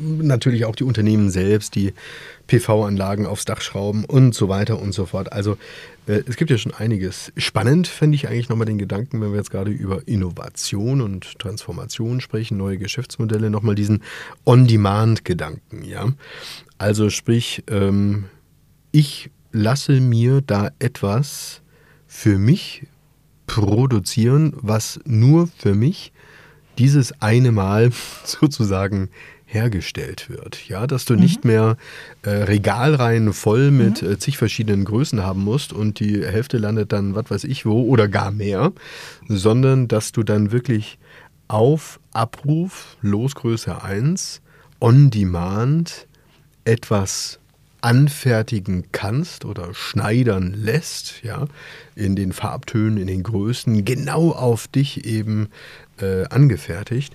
natürlich 0.00 0.64
auch 0.64 0.76
die 0.76 0.84
Unternehmen 0.84 1.30
selbst, 1.30 1.74
die 1.74 1.92
PV-Anlagen 2.46 3.26
aufs 3.26 3.44
Dach 3.44 3.60
schrauben 3.60 4.04
und 4.04 4.34
so 4.34 4.48
weiter 4.48 4.80
und 4.80 4.92
so 4.92 5.06
fort. 5.06 5.32
Also 5.32 5.58
äh, 6.06 6.22
es 6.26 6.36
gibt 6.36 6.50
ja 6.50 6.58
schon 6.58 6.72
einiges. 6.74 7.32
Spannend 7.36 7.86
fände 7.86 8.14
ich 8.14 8.28
eigentlich 8.28 8.48
nochmal 8.48 8.66
den 8.66 8.78
Gedanken, 8.78 9.20
wenn 9.20 9.30
wir 9.30 9.38
jetzt 9.38 9.50
gerade 9.50 9.70
über 9.70 10.06
Innovation 10.06 11.00
und 11.00 11.38
Transformation 11.38 12.20
sprechen, 12.20 12.56
neue 12.56 12.78
Geschäftsmodelle, 12.78 13.50
nochmal 13.50 13.74
diesen 13.74 14.02
On-Demand-Gedanken. 14.44 15.84
Ja? 15.84 16.08
Also 16.78 17.10
sprich, 17.10 17.62
ähm, 17.68 18.24
ich 18.90 19.30
lasse 19.52 20.00
mir 20.00 20.40
da 20.40 20.70
etwas 20.78 21.60
für 22.06 22.38
mich 22.38 22.86
produzieren, 23.46 24.54
was 24.56 25.00
nur 25.04 25.48
für 25.58 25.74
mich 25.74 26.12
dieses 26.78 27.20
eine 27.20 27.52
Mal 27.52 27.90
sozusagen 28.24 29.10
hergestellt 29.48 30.28
wird. 30.28 30.68
Ja, 30.68 30.86
dass 30.86 31.06
du 31.06 31.14
mhm. 31.14 31.20
nicht 31.20 31.44
mehr 31.44 31.76
äh, 32.22 32.30
Regalreihen 32.30 33.32
voll 33.32 33.70
mit 33.70 34.02
mhm. 34.02 34.12
äh, 34.12 34.18
zig 34.18 34.36
verschiedenen 34.36 34.84
Größen 34.84 35.24
haben 35.24 35.42
musst 35.42 35.72
und 35.72 36.00
die 36.00 36.24
Hälfte 36.24 36.58
landet 36.58 36.92
dann, 36.92 37.14
was 37.14 37.30
weiß 37.30 37.44
ich 37.44 37.64
wo, 37.64 37.82
oder 37.82 38.08
gar 38.08 38.30
mehr, 38.30 38.72
sondern 39.26 39.88
dass 39.88 40.12
du 40.12 40.22
dann 40.22 40.52
wirklich 40.52 40.98
auf 41.48 41.98
Abruf, 42.12 42.98
Losgröße 43.00 43.82
1, 43.82 44.42
on 44.80 45.10
demand 45.10 46.06
etwas 46.64 47.40
anfertigen 47.80 48.84
kannst 48.92 49.44
oder 49.44 49.72
schneidern 49.72 50.52
lässt, 50.52 51.22
ja, 51.22 51.46
in 51.94 52.16
den 52.16 52.32
Farbtönen, 52.32 52.98
in 52.98 53.06
den 53.06 53.22
Größen, 53.22 53.84
genau 53.84 54.32
auf 54.32 54.68
dich 54.68 55.06
eben 55.06 55.48
äh, 56.00 56.24
angefertigt, 56.24 57.14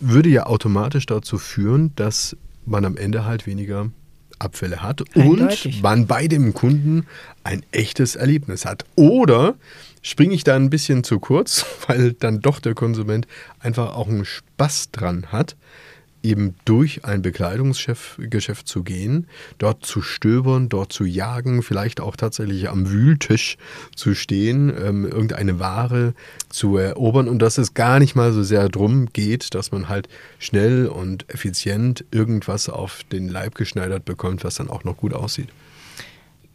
würde 0.00 0.28
ja 0.28 0.46
automatisch 0.46 1.06
dazu 1.06 1.38
führen, 1.38 1.92
dass 1.96 2.36
man 2.66 2.84
am 2.84 2.96
Ende 2.96 3.24
halt 3.24 3.46
weniger 3.46 3.90
Abfälle 4.38 4.82
hat 4.82 5.02
Eindeutig. 5.14 5.76
und 5.76 5.82
man 5.82 6.06
bei 6.06 6.28
dem 6.28 6.54
Kunden 6.54 7.06
ein 7.44 7.64
echtes 7.72 8.16
Erlebnis 8.16 8.64
hat. 8.64 8.84
Oder 8.96 9.54
springe 10.02 10.34
ich 10.34 10.44
da 10.44 10.56
ein 10.56 10.70
bisschen 10.70 11.04
zu 11.04 11.18
kurz, 11.18 11.64
weil 11.86 12.12
dann 12.12 12.40
doch 12.40 12.60
der 12.60 12.74
Konsument 12.74 13.26
einfach 13.60 13.94
auch 13.94 14.08
einen 14.08 14.24
Spaß 14.24 14.90
dran 14.92 15.26
hat, 15.32 15.56
eben 16.24 16.54
durch 16.64 17.04
ein 17.04 17.22
Bekleidungsgeschäft 17.22 18.66
zu 18.66 18.82
gehen, 18.82 19.26
dort 19.58 19.84
zu 19.84 20.02
stöbern, 20.02 20.68
dort 20.68 20.92
zu 20.92 21.04
jagen, 21.04 21.62
vielleicht 21.62 22.00
auch 22.00 22.16
tatsächlich 22.16 22.68
am 22.68 22.90
Wühltisch 22.90 23.56
zu 23.94 24.14
stehen, 24.14 24.70
ähm, 24.70 25.04
irgendeine 25.04 25.60
Ware 25.60 26.14
zu 26.48 26.76
erobern 26.76 27.28
und 27.28 27.40
dass 27.40 27.58
es 27.58 27.74
gar 27.74 27.98
nicht 27.98 28.14
mal 28.14 28.32
so 28.32 28.42
sehr 28.42 28.68
darum 28.68 29.06
geht, 29.12 29.54
dass 29.54 29.70
man 29.70 29.88
halt 29.88 30.08
schnell 30.38 30.86
und 30.86 31.28
effizient 31.32 32.04
irgendwas 32.10 32.68
auf 32.68 33.02
den 33.12 33.28
Leib 33.28 33.54
geschneidert 33.54 34.04
bekommt, 34.04 34.44
was 34.44 34.54
dann 34.56 34.70
auch 34.70 34.84
noch 34.84 34.96
gut 34.96 35.12
aussieht. 35.12 35.48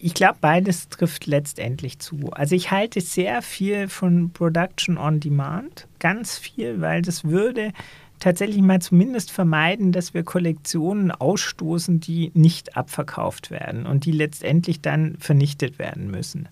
Ich 0.02 0.14
glaube, 0.14 0.38
beides 0.40 0.88
trifft 0.88 1.26
letztendlich 1.26 2.00
zu. 2.00 2.32
Also 2.32 2.56
ich 2.56 2.72
halte 2.72 3.02
sehr 3.02 3.42
viel 3.42 3.90
von 3.90 4.32
Production 4.32 4.98
on 4.98 5.20
Demand, 5.20 5.88
ganz 6.00 6.38
viel, 6.38 6.80
weil 6.80 7.02
das 7.02 7.26
würde 7.26 7.74
tatsächlich 8.20 8.62
mal 8.62 8.82
zumindest 8.82 9.32
vermeiden, 9.32 9.92
dass 9.92 10.14
wir 10.14 10.24
Kollektionen 10.24 11.12
ausstoßen, 11.12 12.00
die 12.00 12.32
nicht 12.34 12.78
abverkauft 12.78 13.52
werden 13.52 13.86
und 13.86 14.06
die 14.06 14.12
letztendlich 14.12 14.82
dann 14.82 15.16
vernichtet 15.20 15.80
werden 15.80 16.12
müssen. 16.12 16.50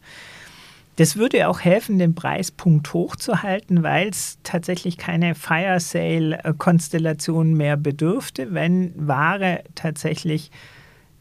Das 0.98 1.16
würde 1.16 1.48
auch 1.48 1.60
helfen, 1.60 2.00
den 2.00 2.16
Preispunkt 2.16 2.92
hochzuhalten, 2.92 3.84
weil 3.84 4.10
es 4.10 4.40
tatsächlich 4.42 4.98
keine 4.98 5.36
Fire 5.36 5.80
Sale-Konstellation 5.80 7.54
mehr 7.54 7.78
bedürfte, 7.78 8.54
wenn 8.54 8.94
Ware 8.96 9.64
tatsächlich 9.76 10.50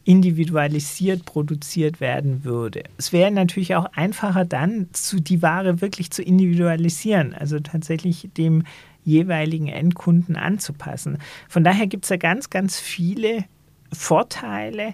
individualisiert 0.03 1.25
produziert 1.25 1.99
werden 1.99 2.43
würde. 2.43 2.83
Es 2.97 3.13
wäre 3.13 3.29
natürlich 3.29 3.75
auch 3.75 3.85
einfacher 3.93 4.45
dann, 4.45 4.87
die 5.13 5.41
Ware 5.43 5.81
wirklich 5.81 6.09
zu 6.09 6.23
individualisieren, 6.23 7.35
also 7.35 7.59
tatsächlich 7.59 8.29
dem 8.35 8.63
jeweiligen 9.07 9.67
Endkunden 9.67 10.35
anzupassen. 10.35 11.17
Von 11.47 11.63
daher 11.63 11.87
gibt 11.87 12.03
es 12.05 12.09
da 12.09 12.17
ganz, 12.17 12.49
ganz 12.49 12.77
viele 12.77 13.45
Vorteile. 13.93 14.93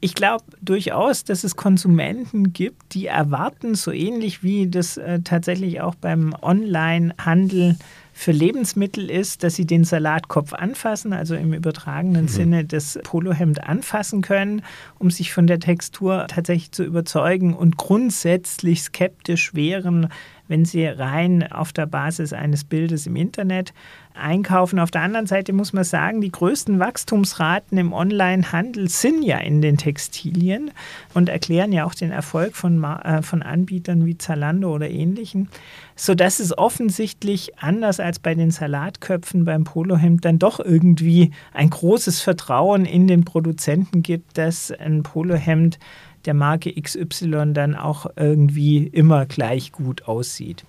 Ich 0.00 0.14
glaube 0.14 0.44
durchaus, 0.60 1.24
dass 1.24 1.42
es 1.42 1.56
Konsumenten 1.56 2.52
gibt, 2.52 2.94
die 2.94 3.06
erwarten, 3.06 3.74
so 3.74 3.90
ähnlich 3.90 4.42
wie 4.42 4.68
das 4.68 4.98
äh, 4.98 5.20
tatsächlich 5.20 5.80
auch 5.80 5.94
beim 5.94 6.34
Online-Handel 6.42 7.76
für 8.16 8.30
Lebensmittel 8.30 9.10
ist, 9.10 9.42
dass 9.42 9.56
sie 9.56 9.66
den 9.66 9.82
Salatkopf 9.82 10.52
anfassen, 10.52 11.12
also 11.12 11.34
im 11.34 11.52
übertragenen 11.52 12.22
mhm. 12.22 12.28
Sinne 12.28 12.64
das 12.64 12.98
Polohemd 13.02 13.64
anfassen 13.64 14.22
können, 14.22 14.62
um 14.98 15.10
sich 15.10 15.32
von 15.32 15.48
der 15.48 15.58
Textur 15.58 16.26
tatsächlich 16.28 16.70
zu 16.70 16.84
überzeugen 16.84 17.54
und 17.54 17.76
grundsätzlich 17.76 18.82
skeptisch 18.82 19.54
wären, 19.54 20.08
wenn 20.46 20.64
Sie 20.64 20.86
rein 20.86 21.50
auf 21.50 21.72
der 21.72 21.86
Basis 21.86 22.32
eines 22.32 22.64
Bildes 22.64 23.06
im 23.06 23.16
Internet 23.16 23.72
einkaufen. 24.14 24.78
Auf 24.78 24.90
der 24.90 25.02
anderen 25.02 25.26
Seite 25.26 25.52
muss 25.52 25.72
man 25.72 25.84
sagen, 25.84 26.20
die 26.20 26.30
größten 26.30 26.78
Wachstumsraten 26.78 27.76
im 27.78 27.92
Onlinehandel 27.92 28.88
sind 28.88 29.22
ja 29.22 29.38
in 29.38 29.60
den 29.60 29.76
Textilien 29.76 30.70
und 31.12 31.28
erklären 31.28 31.72
ja 31.72 31.84
auch 31.84 31.94
den 31.94 32.10
Erfolg 32.10 32.56
von, 32.56 32.82
äh, 32.84 33.22
von 33.22 33.42
Anbietern 33.42 34.06
wie 34.06 34.16
Zalando 34.16 34.72
oder 34.74 34.88
ähnlichen, 34.88 35.48
sodass 35.96 36.40
es 36.40 36.56
offensichtlich 36.56 37.58
anders 37.58 38.00
als 38.00 38.18
bei 38.18 38.34
den 38.34 38.50
Salatköpfen 38.50 39.44
beim 39.44 39.64
Polohemd 39.64 40.24
dann 40.24 40.38
doch 40.38 40.60
irgendwie 40.60 41.32
ein 41.52 41.70
großes 41.70 42.20
Vertrauen 42.20 42.84
in 42.84 43.06
den 43.06 43.24
Produzenten 43.24 44.02
gibt, 44.02 44.38
dass 44.38 44.70
ein 44.70 45.02
Polohemd 45.02 45.78
der 46.24 46.34
Marke 46.34 46.72
XY 46.72 47.52
dann 47.52 47.74
auch 47.74 48.06
irgendwie 48.16 48.86
immer 48.86 49.26
gleich 49.26 49.72
gut 49.72 50.04
aussieht. 50.08 50.64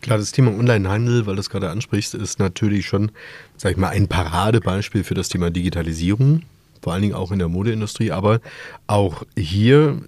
Klar, 0.00 0.18
das 0.18 0.32
Thema 0.32 0.50
Onlinehandel, 0.50 1.26
weil 1.26 1.36
du 1.36 1.40
es 1.40 1.50
gerade 1.50 1.70
ansprichst, 1.70 2.14
ist 2.14 2.38
natürlich 2.38 2.86
schon, 2.86 3.12
sag 3.56 3.72
ich 3.72 3.78
mal, 3.78 3.90
ein 3.90 4.08
Paradebeispiel 4.08 5.04
für 5.04 5.14
das 5.14 5.28
Thema 5.28 5.50
Digitalisierung, 5.50 6.42
vor 6.80 6.92
allen 6.92 7.02
Dingen 7.02 7.14
auch 7.14 7.30
in 7.30 7.38
der 7.38 7.48
Modeindustrie. 7.48 8.10
Aber 8.10 8.40
auch 8.86 9.22
hier 9.36 10.02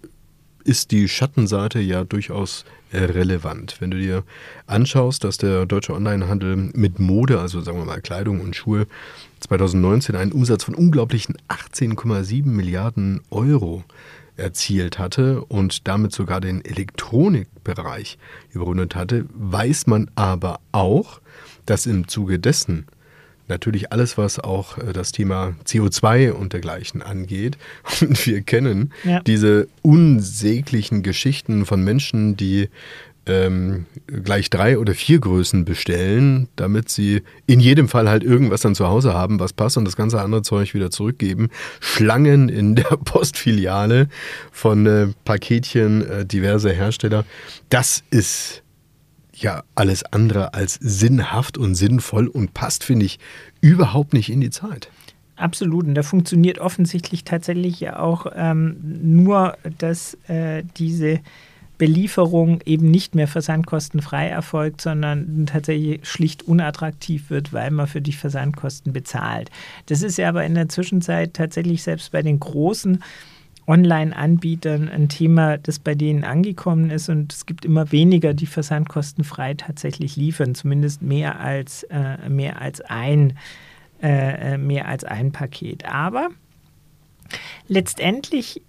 ist 0.64 0.90
die 0.90 1.08
Schattenseite 1.08 1.78
ja 1.78 2.04
durchaus 2.04 2.64
relevant. 2.92 3.76
Wenn 3.80 3.90
du 3.90 3.98
dir 3.98 4.24
anschaust, 4.66 5.24
dass 5.24 5.36
der 5.36 5.66
deutsche 5.66 5.94
Onlinehandel 5.94 6.56
mit 6.56 6.98
Mode, 6.98 7.40
also 7.40 7.60
sagen 7.60 7.78
wir 7.78 7.84
mal 7.84 8.00
Kleidung 8.00 8.40
und 8.40 8.56
Schuhe, 8.56 8.86
2019 9.40 10.16
einen 10.16 10.32
Umsatz 10.32 10.64
von 10.64 10.74
unglaublichen 10.74 11.36
18,7 11.48 12.46
Milliarden 12.46 13.20
Euro 13.30 13.84
erzielt 14.36 14.98
hatte 14.98 15.44
und 15.44 15.86
damit 15.86 16.12
sogar 16.12 16.40
den 16.40 16.64
Elektronikbereich 16.64 18.18
überrundet 18.52 18.94
hatte, 18.94 19.26
weiß 19.34 19.86
man 19.86 20.10
aber 20.14 20.60
auch, 20.72 21.20
dass 21.66 21.86
im 21.86 22.08
Zuge 22.08 22.38
dessen 22.38 22.86
natürlich 23.48 23.92
alles, 23.92 24.16
was 24.16 24.38
auch 24.38 24.78
äh, 24.78 24.92
das 24.92 25.12
Thema 25.12 25.54
CO2 25.66 26.32
und 26.32 26.52
dergleichen 26.52 27.02
angeht. 27.02 27.58
Und 28.00 28.26
wir 28.26 28.40
kennen 28.42 28.92
ja. 29.04 29.20
diese 29.20 29.68
unsäglichen 29.82 31.02
Geschichten 31.02 31.66
von 31.66 31.82
Menschen, 31.82 32.36
die 32.36 32.68
ähm, 33.26 33.86
gleich 34.06 34.50
drei 34.50 34.78
oder 34.78 34.94
vier 34.94 35.18
Größen 35.18 35.64
bestellen, 35.64 36.48
damit 36.56 36.88
sie 36.88 37.22
in 37.46 37.60
jedem 37.60 37.88
Fall 37.88 38.08
halt 38.08 38.22
irgendwas 38.22 38.60
dann 38.60 38.74
zu 38.74 38.86
Hause 38.86 39.14
haben, 39.14 39.40
was 39.40 39.52
passt 39.52 39.76
und 39.76 39.84
das 39.84 39.96
ganze 39.96 40.20
andere 40.20 40.42
Zeug 40.42 40.74
wieder 40.74 40.90
zurückgeben. 40.90 41.48
Schlangen 41.80 42.48
in 42.48 42.74
der 42.74 42.84
Postfiliale 43.04 44.08
von 44.52 44.86
äh, 44.86 45.08
Paketchen 45.24 46.06
äh, 46.06 46.26
diverser 46.26 46.72
Hersteller. 46.72 47.24
Das 47.70 48.02
ist 48.10 48.62
ja 49.32 49.64
alles 49.74 50.04
andere 50.04 50.54
als 50.54 50.74
sinnhaft 50.80 51.58
und 51.58 51.74
sinnvoll 51.74 52.28
und 52.28 52.54
passt, 52.54 52.84
finde 52.84 53.06
ich, 53.06 53.18
überhaupt 53.60 54.12
nicht 54.12 54.30
in 54.30 54.40
die 54.40 54.50
Zeit. 54.50 54.90
Absolut. 55.36 55.86
Und 55.86 55.94
da 55.94 56.02
funktioniert 56.02 56.58
offensichtlich 56.58 57.24
tatsächlich 57.24 57.80
ja 57.80 57.98
auch 57.98 58.26
ähm, 58.34 58.76
nur, 59.02 59.56
dass 59.78 60.16
äh, 60.28 60.62
diese 60.76 61.20
Belieferung 61.78 62.60
eben 62.64 62.90
nicht 62.90 63.14
mehr 63.14 63.28
versandkostenfrei 63.28 64.28
erfolgt, 64.28 64.80
sondern 64.80 65.46
tatsächlich 65.46 66.06
schlicht 66.06 66.42
unattraktiv 66.44 67.30
wird, 67.30 67.52
weil 67.52 67.70
man 67.70 67.86
für 67.86 68.00
die 68.00 68.12
Versandkosten 68.12 68.92
bezahlt. 68.92 69.50
Das 69.86 70.02
ist 70.02 70.16
ja 70.16 70.28
aber 70.28 70.44
in 70.44 70.54
der 70.54 70.68
Zwischenzeit 70.68 71.34
tatsächlich 71.34 71.82
selbst 71.82 72.12
bei 72.12 72.22
den 72.22 72.38
großen 72.38 73.02
Online-Anbietern 73.66 74.88
ein 74.88 75.08
Thema, 75.08 75.56
das 75.56 75.78
bei 75.78 75.94
denen 75.94 76.22
angekommen 76.22 76.90
ist 76.90 77.08
und 77.08 77.32
es 77.32 77.46
gibt 77.46 77.64
immer 77.64 77.90
weniger, 77.92 78.34
die 78.34 78.46
versandkostenfrei 78.46 79.54
tatsächlich 79.54 80.16
liefern, 80.16 80.54
zumindest 80.54 81.00
mehr 81.02 81.40
als, 81.40 81.82
äh, 81.84 82.28
mehr 82.28 82.60
als 82.60 82.82
ein 82.82 83.34
äh, 84.02 84.58
mehr 84.58 84.86
als 84.86 85.04
ein 85.04 85.32
Paket. 85.32 85.86
Aber 85.86 86.28
letztendlich 87.68 88.60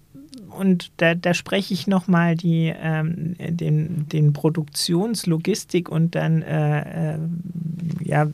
und 0.58 0.90
da, 0.96 1.14
da 1.14 1.34
spreche 1.34 1.74
ich 1.74 1.86
nochmal 1.86 2.36
ähm, 2.42 3.36
den, 3.38 4.08
den 4.08 4.32
Produktionslogistik 4.32 5.88
und 5.88 6.14
dann 6.14 6.42
äh, 6.42 7.14
äh, 7.14 7.18
ja, 8.02 8.26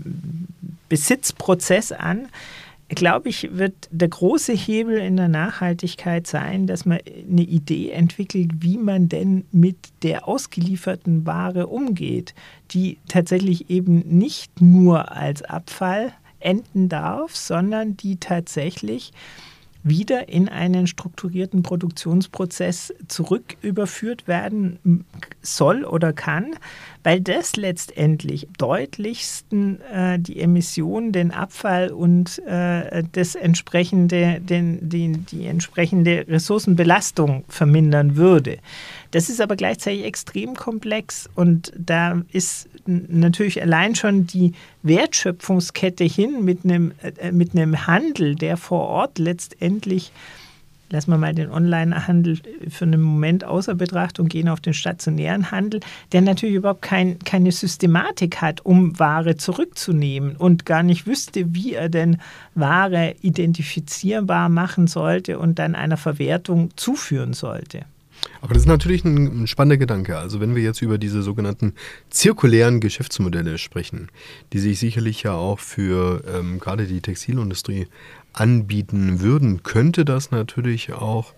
Besitzprozess 0.89 1.93
an. 1.93 2.29
Glaube 2.89 3.31
ich, 3.31 3.57
wird 3.57 3.89
der 3.91 4.09
große 4.09 4.53
Hebel 4.53 4.99
in 4.99 5.17
der 5.17 5.29
Nachhaltigkeit 5.29 6.27
sein, 6.27 6.67
dass 6.67 6.85
man 6.85 6.99
eine 7.31 7.41
Idee 7.41 7.91
entwickelt, 7.91 8.51
wie 8.61 8.77
man 8.77 9.09
denn 9.09 9.47
mit 9.51 9.77
der 10.03 10.29
ausgelieferten 10.29 11.25
Ware 11.25 11.69
umgeht, 11.69 12.35
die 12.73 12.99
tatsächlich 13.09 13.71
eben 13.71 14.01
nicht 14.01 14.61
nur 14.61 15.13
als 15.13 15.43
Abfall 15.43 16.13
enden 16.41 16.91
darf, 16.91 17.35
sondern 17.35 17.97
die 17.97 18.17
tatsächlich 18.17 19.13
wieder 19.83 20.29
in 20.29 20.49
einen 20.49 20.87
strukturierten 20.87 21.63
Produktionsprozess 21.63 22.95
zurück 23.09 23.57
überführt 23.63 24.29
werden 24.29 25.05
soll 25.41 25.85
oder 25.85 26.13
kann, 26.13 26.55
weil 27.05 27.21
das 27.21 27.57
letztendlich 27.57 28.49
deutlichsten 28.59 29.81
äh, 29.83 30.19
die 30.19 30.41
Emissionen, 30.41 31.13
den 31.13 31.31
Abfall 31.31 31.91
und 31.91 32.39
äh, 32.47 33.03
das 33.13 33.35
entsprechende, 33.35 34.41
den, 34.41 34.89
die, 34.89 35.13
die 35.13 35.47
entsprechende 35.47 36.27
Ressourcenbelastung 36.29 37.45
vermindern 37.49 38.17
würde. 38.17 38.59
Das 39.11 39.29
ist 39.29 39.41
aber 39.41 39.57
gleichzeitig 39.57 40.05
extrem 40.05 40.55
komplex 40.55 41.29
und 41.35 41.73
da 41.77 42.23
ist 42.33 42.69
natürlich 42.87 43.61
allein 43.61 43.95
schon 43.95 44.27
die 44.27 44.53
Wertschöpfungskette 44.83 46.05
hin 46.05 46.45
mit 46.45 46.65
einem, 46.65 46.93
äh, 47.03 47.33
mit 47.33 47.55
einem 47.55 47.87
Handel, 47.87 48.35
der 48.35 48.57
vor 48.57 48.89
Ort 48.89 49.19
letztendlich 49.19 50.13
lassen 50.93 51.11
wir 51.11 51.19
mal 51.19 51.35
den 51.35 51.51
Onlinehandel 51.51 52.39
für 52.69 52.85
einen 52.85 53.01
Moment 53.01 53.45
außer 53.45 53.75
Betracht 53.75 54.21
und 54.21 54.29
gehen 54.29 54.49
auf 54.49 54.61
den 54.61 54.75
stationären 54.75 55.51
Handel, 55.51 55.81
der 56.13 56.21
natürlich 56.21 56.57
überhaupt 56.57 56.83
kein, 56.83 57.19
keine 57.21 57.51
Systematik 57.51 58.41
hat, 58.41 58.65
um 58.65 58.99
Ware 58.99 59.37
zurückzunehmen 59.37 60.37
und 60.37 60.67
gar 60.67 60.83
nicht 60.83 61.07
wüsste, 61.07 61.55
wie 61.55 61.73
er 61.73 61.89
denn 61.89 62.19
Ware 62.55 63.17
identifizierbar 63.23 64.49
machen 64.49 64.87
sollte 64.87 65.39
und 65.39 65.59
dann 65.59 65.75
einer 65.75 65.97
Verwertung 65.97 66.71
zuführen 66.77 67.33
sollte. 67.33 67.87
Aber 68.41 68.55
das 68.55 68.65
ist 68.65 68.69
natürlich 68.69 69.05
ein, 69.05 69.47
spannender 69.47 69.77
Gedanke. 69.77 70.19
Also 70.19 70.41
wenn 70.41 70.55
wir 70.55 70.63
jetzt 70.63 70.83
über 70.83 70.99
diese 70.99 71.23
sogenannten 71.23 71.75
zirkulären 72.11 72.81
Geschäftsmodelle 72.81 73.59
sprechen, 73.59 74.09
die 74.53 74.59
sich 74.59 74.79
sicherlich 74.79 75.23
ja 75.23 75.35
auch 75.35 75.59
für 75.59 76.23
ähm, 76.33 76.59
gerade 76.59 76.87
die 76.87 77.01
Textilindustrie 77.01 77.89
anbieten 78.33 79.21
würden, 79.21 79.63
könnte 79.63 80.05
das 80.05 80.31
natürlich 80.31 80.93
auch 80.93 81.35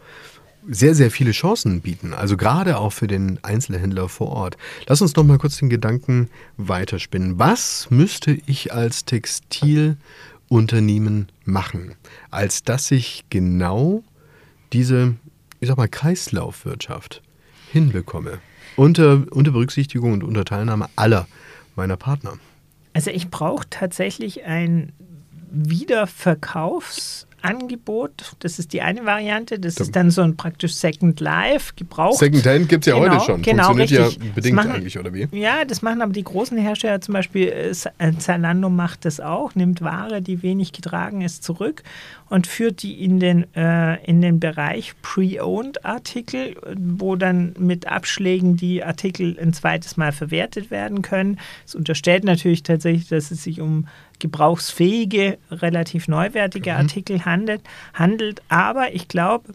sehr, 0.66 0.94
sehr 0.94 1.10
viele 1.10 1.32
Chancen 1.32 1.80
bieten. 1.80 2.12
Also 2.14 2.36
gerade 2.36 2.78
auch 2.78 2.92
für 2.92 3.06
den 3.06 3.38
Einzelhändler 3.42 4.08
vor 4.08 4.28
Ort. 4.28 4.56
Lass 4.86 5.02
uns 5.02 5.16
noch 5.16 5.24
mal 5.24 5.38
kurz 5.38 5.56
den 5.58 5.68
Gedanken 5.68 6.30
weiterspinnen. 6.56 7.38
Was 7.38 7.88
müsste 7.90 8.38
ich 8.46 8.72
als 8.72 9.04
Textilunternehmen 9.04 11.28
machen, 11.44 11.94
als 12.30 12.62
dass 12.62 12.90
ich 12.90 13.26
genau 13.28 14.02
diese, 14.72 15.16
ich 15.60 15.68
sag 15.68 15.76
mal, 15.76 15.88
Kreislaufwirtschaft 15.88 17.22
hinbekomme? 17.70 18.38
Unter, 18.76 19.24
unter 19.30 19.52
Berücksichtigung 19.52 20.14
und 20.14 20.24
unter 20.24 20.44
Teilnahme 20.44 20.88
aller 20.96 21.28
meiner 21.76 21.96
Partner. 21.96 22.38
Also 22.92 23.10
ich 23.10 23.28
brauche 23.28 23.68
tatsächlich 23.68 24.44
ein 24.44 24.92
Wiederverkaufs- 25.54 27.26
Angebot. 27.44 28.34
Das 28.38 28.58
ist 28.58 28.72
die 28.72 28.80
eine 28.80 29.04
Variante. 29.04 29.58
Das 29.58 29.76
ist 29.76 29.94
dann 29.94 30.10
so 30.10 30.22
ein 30.22 30.36
praktisch 30.36 30.74
Second 30.74 31.20
Life 31.20 31.74
gebraucht. 31.76 32.18
Second 32.18 32.46
Hand 32.46 32.68
gibt 32.70 32.86
es 32.86 32.92
ja 32.92 32.98
genau, 32.98 33.14
heute 33.14 33.24
schon. 33.24 33.42
Genau, 33.42 33.66
Funktioniert 33.66 34.08
richtig. 34.08 34.24
ja 34.24 34.32
bedingt 34.34 34.56
machen, 34.56 34.72
eigentlich, 34.72 34.98
oder 34.98 35.12
wie? 35.12 35.28
Ja, 35.32 35.64
das 35.66 35.82
machen 35.82 36.00
aber 36.00 36.12
die 36.12 36.24
großen 36.24 36.56
Hersteller, 36.56 37.02
zum 37.02 37.12
Beispiel 37.12 37.48
äh, 37.48 38.12
Zalando 38.18 38.70
macht 38.70 39.04
das 39.04 39.20
auch, 39.20 39.54
nimmt 39.54 39.82
Ware, 39.82 40.22
die 40.22 40.42
wenig 40.42 40.72
getragen 40.72 41.20
ist, 41.20 41.44
zurück 41.44 41.82
und 42.30 42.46
führt 42.46 42.82
die 42.82 43.04
in 43.04 43.20
den, 43.20 43.54
äh, 43.54 44.02
in 44.04 44.22
den 44.22 44.40
Bereich 44.40 44.94
Pre-Owned 45.02 45.84
Artikel, 45.84 46.56
wo 46.76 47.14
dann 47.14 47.54
mit 47.58 47.86
Abschlägen 47.86 48.56
die 48.56 48.82
Artikel 48.82 49.38
ein 49.38 49.52
zweites 49.52 49.98
Mal 49.98 50.12
verwertet 50.12 50.70
werden 50.70 51.02
können. 51.02 51.38
Es 51.66 51.74
unterstellt 51.74 52.24
natürlich 52.24 52.62
tatsächlich, 52.62 53.08
dass 53.08 53.30
es 53.30 53.44
sich 53.44 53.60
um 53.60 53.86
gebrauchsfähige, 54.24 55.36
relativ 55.50 56.08
neuwertige 56.08 56.70
mhm. 56.70 56.78
Artikel 56.78 57.26
handelt, 57.26 57.60
handelt. 57.92 58.40
Aber 58.48 58.94
ich 58.94 59.06
glaube, 59.06 59.52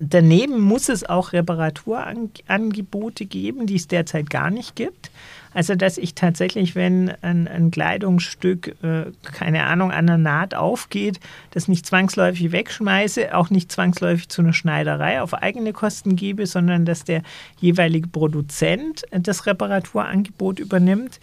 daneben 0.00 0.60
muss 0.60 0.88
es 0.88 1.08
auch 1.08 1.32
Reparaturangebote 1.32 3.26
geben, 3.26 3.68
die 3.68 3.76
es 3.76 3.86
derzeit 3.86 4.28
gar 4.28 4.50
nicht 4.50 4.74
gibt. 4.74 5.12
Also, 5.54 5.76
dass 5.76 5.98
ich 5.98 6.14
tatsächlich, 6.14 6.74
wenn 6.74 7.12
ein, 7.22 7.46
ein 7.46 7.70
Kleidungsstück, 7.70 8.74
äh, 8.82 9.12
keine 9.22 9.64
Ahnung, 9.66 9.92
an 9.92 10.08
der 10.08 10.18
Naht 10.18 10.56
aufgeht, 10.56 11.20
das 11.50 11.68
nicht 11.68 11.86
zwangsläufig 11.86 12.50
wegschmeiße, 12.50 13.36
auch 13.36 13.50
nicht 13.50 13.70
zwangsläufig 13.70 14.30
zu 14.30 14.42
einer 14.42 14.54
Schneiderei 14.54 15.22
auf 15.22 15.34
eigene 15.34 15.72
Kosten 15.72 16.16
gebe, 16.16 16.46
sondern 16.46 16.86
dass 16.86 17.04
der 17.04 17.22
jeweilige 17.60 18.08
Produzent 18.08 19.02
das 19.12 19.46
Reparaturangebot 19.46 20.58
übernimmt. 20.58 21.20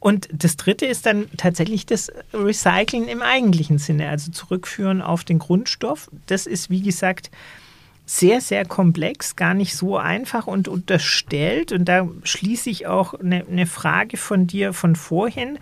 Und 0.00 0.28
das 0.32 0.56
dritte 0.56 0.86
ist 0.86 1.04
dann 1.04 1.26
tatsächlich 1.36 1.84
das 1.84 2.10
Recyceln 2.32 3.06
im 3.06 3.20
eigentlichen 3.20 3.78
Sinne, 3.78 4.08
also 4.08 4.32
zurückführen 4.32 5.02
auf 5.02 5.24
den 5.24 5.38
Grundstoff. 5.38 6.10
Das 6.26 6.46
ist, 6.46 6.70
wie 6.70 6.80
gesagt, 6.80 7.30
sehr, 8.06 8.40
sehr 8.40 8.64
komplex, 8.64 9.36
gar 9.36 9.52
nicht 9.54 9.76
so 9.76 9.98
einfach 9.98 10.46
und 10.46 10.68
unterstellt. 10.68 11.70
Und 11.70 11.84
da 11.84 12.08
schließe 12.24 12.70
ich 12.70 12.86
auch 12.86 13.14
eine, 13.14 13.46
eine 13.46 13.66
Frage 13.66 14.16
von 14.16 14.46
dir 14.46 14.72
von 14.72 14.96
vorhin. 14.96 15.58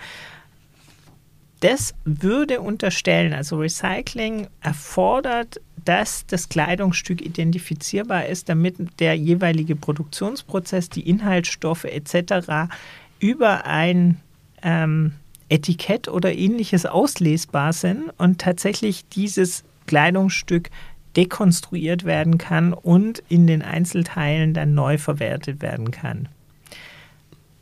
Das 1.60 1.94
würde 2.04 2.60
unterstellen, 2.60 3.34
also 3.34 3.58
Recycling 3.58 4.46
erfordert, 4.60 5.60
dass 5.84 6.24
das 6.26 6.48
Kleidungsstück 6.48 7.20
identifizierbar 7.20 8.26
ist, 8.26 8.48
damit 8.48 8.76
der 9.00 9.14
jeweilige 9.14 9.74
Produktionsprozess, 9.74 10.88
die 10.88 11.08
Inhaltsstoffe 11.08 11.84
etc. 11.84 12.70
über 13.18 13.64
ein 13.66 14.20
ähm, 14.62 15.12
Etikett 15.48 16.08
oder 16.08 16.34
ähnliches 16.34 16.86
auslesbar 16.86 17.72
sind 17.72 18.12
und 18.18 18.40
tatsächlich 18.40 19.08
dieses 19.08 19.64
Kleidungsstück 19.86 20.70
dekonstruiert 21.16 22.04
werden 22.04 22.38
kann 22.38 22.72
und 22.72 23.22
in 23.28 23.46
den 23.46 23.62
Einzelteilen 23.62 24.54
dann 24.54 24.74
neu 24.74 24.98
verwertet 24.98 25.62
werden 25.62 25.90
kann. 25.90 26.28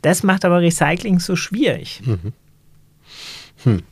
Das 0.01 0.23
macht 0.23 0.45
aber 0.45 0.61
Recycling 0.61 1.19
so 1.19 1.35
schwierig. 1.35 2.01
Mhm. 2.05 2.33
Hm. 3.63 3.83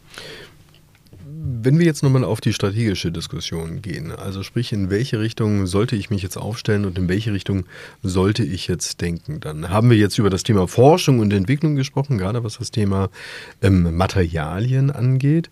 Wenn 1.47 1.77
wir 1.77 1.85
jetzt 1.85 2.01
nochmal 2.01 2.23
auf 2.23 2.41
die 2.41 2.53
strategische 2.53 3.11
Diskussion 3.11 3.83
gehen, 3.83 4.11
also 4.11 4.41
sprich, 4.41 4.73
in 4.73 4.89
welche 4.89 5.19
Richtung 5.19 5.67
sollte 5.67 5.95
ich 5.95 6.09
mich 6.09 6.23
jetzt 6.23 6.37
aufstellen 6.37 6.85
und 6.85 6.97
in 6.97 7.07
welche 7.07 7.33
Richtung 7.33 7.65
sollte 8.01 8.43
ich 8.43 8.67
jetzt 8.67 8.99
denken, 8.99 9.41
dann 9.41 9.69
haben 9.69 9.91
wir 9.91 9.97
jetzt 9.97 10.17
über 10.17 10.31
das 10.31 10.41
Thema 10.41 10.67
Forschung 10.67 11.19
und 11.19 11.31
Entwicklung 11.31 11.75
gesprochen, 11.75 12.17
gerade 12.17 12.43
was 12.43 12.57
das 12.57 12.71
Thema 12.71 13.09
ähm, 13.61 13.95
Materialien 13.95 14.89
angeht. 14.89 15.51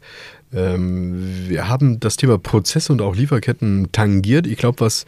Ähm, 0.52 1.48
wir 1.48 1.68
haben 1.68 2.00
das 2.00 2.18
Thema 2.18 2.40
Prozesse 2.40 2.92
und 2.92 3.02
auch 3.04 3.16
Lieferketten 3.16 3.92
tangiert. 3.92 4.48
Ich 4.48 4.58
glaube, 4.58 4.80
was 4.80 5.06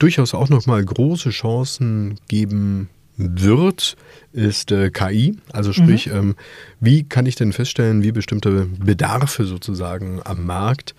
durchaus 0.00 0.34
auch 0.34 0.48
nochmal 0.48 0.84
große 0.84 1.30
Chancen 1.30 2.18
geben 2.26 2.88
wird, 3.16 3.96
ist 4.32 4.72
äh, 4.72 4.90
KI. 4.90 5.36
Also 5.52 5.72
sprich, 5.72 6.06
mhm. 6.06 6.16
ähm, 6.16 6.36
wie 6.80 7.04
kann 7.04 7.26
ich 7.26 7.36
denn 7.36 7.52
feststellen, 7.52 8.02
wie 8.02 8.12
bestimmte 8.12 8.66
Bedarfe 8.66 9.44
sozusagen 9.44 10.20
am 10.24 10.44
Markt 10.44 10.94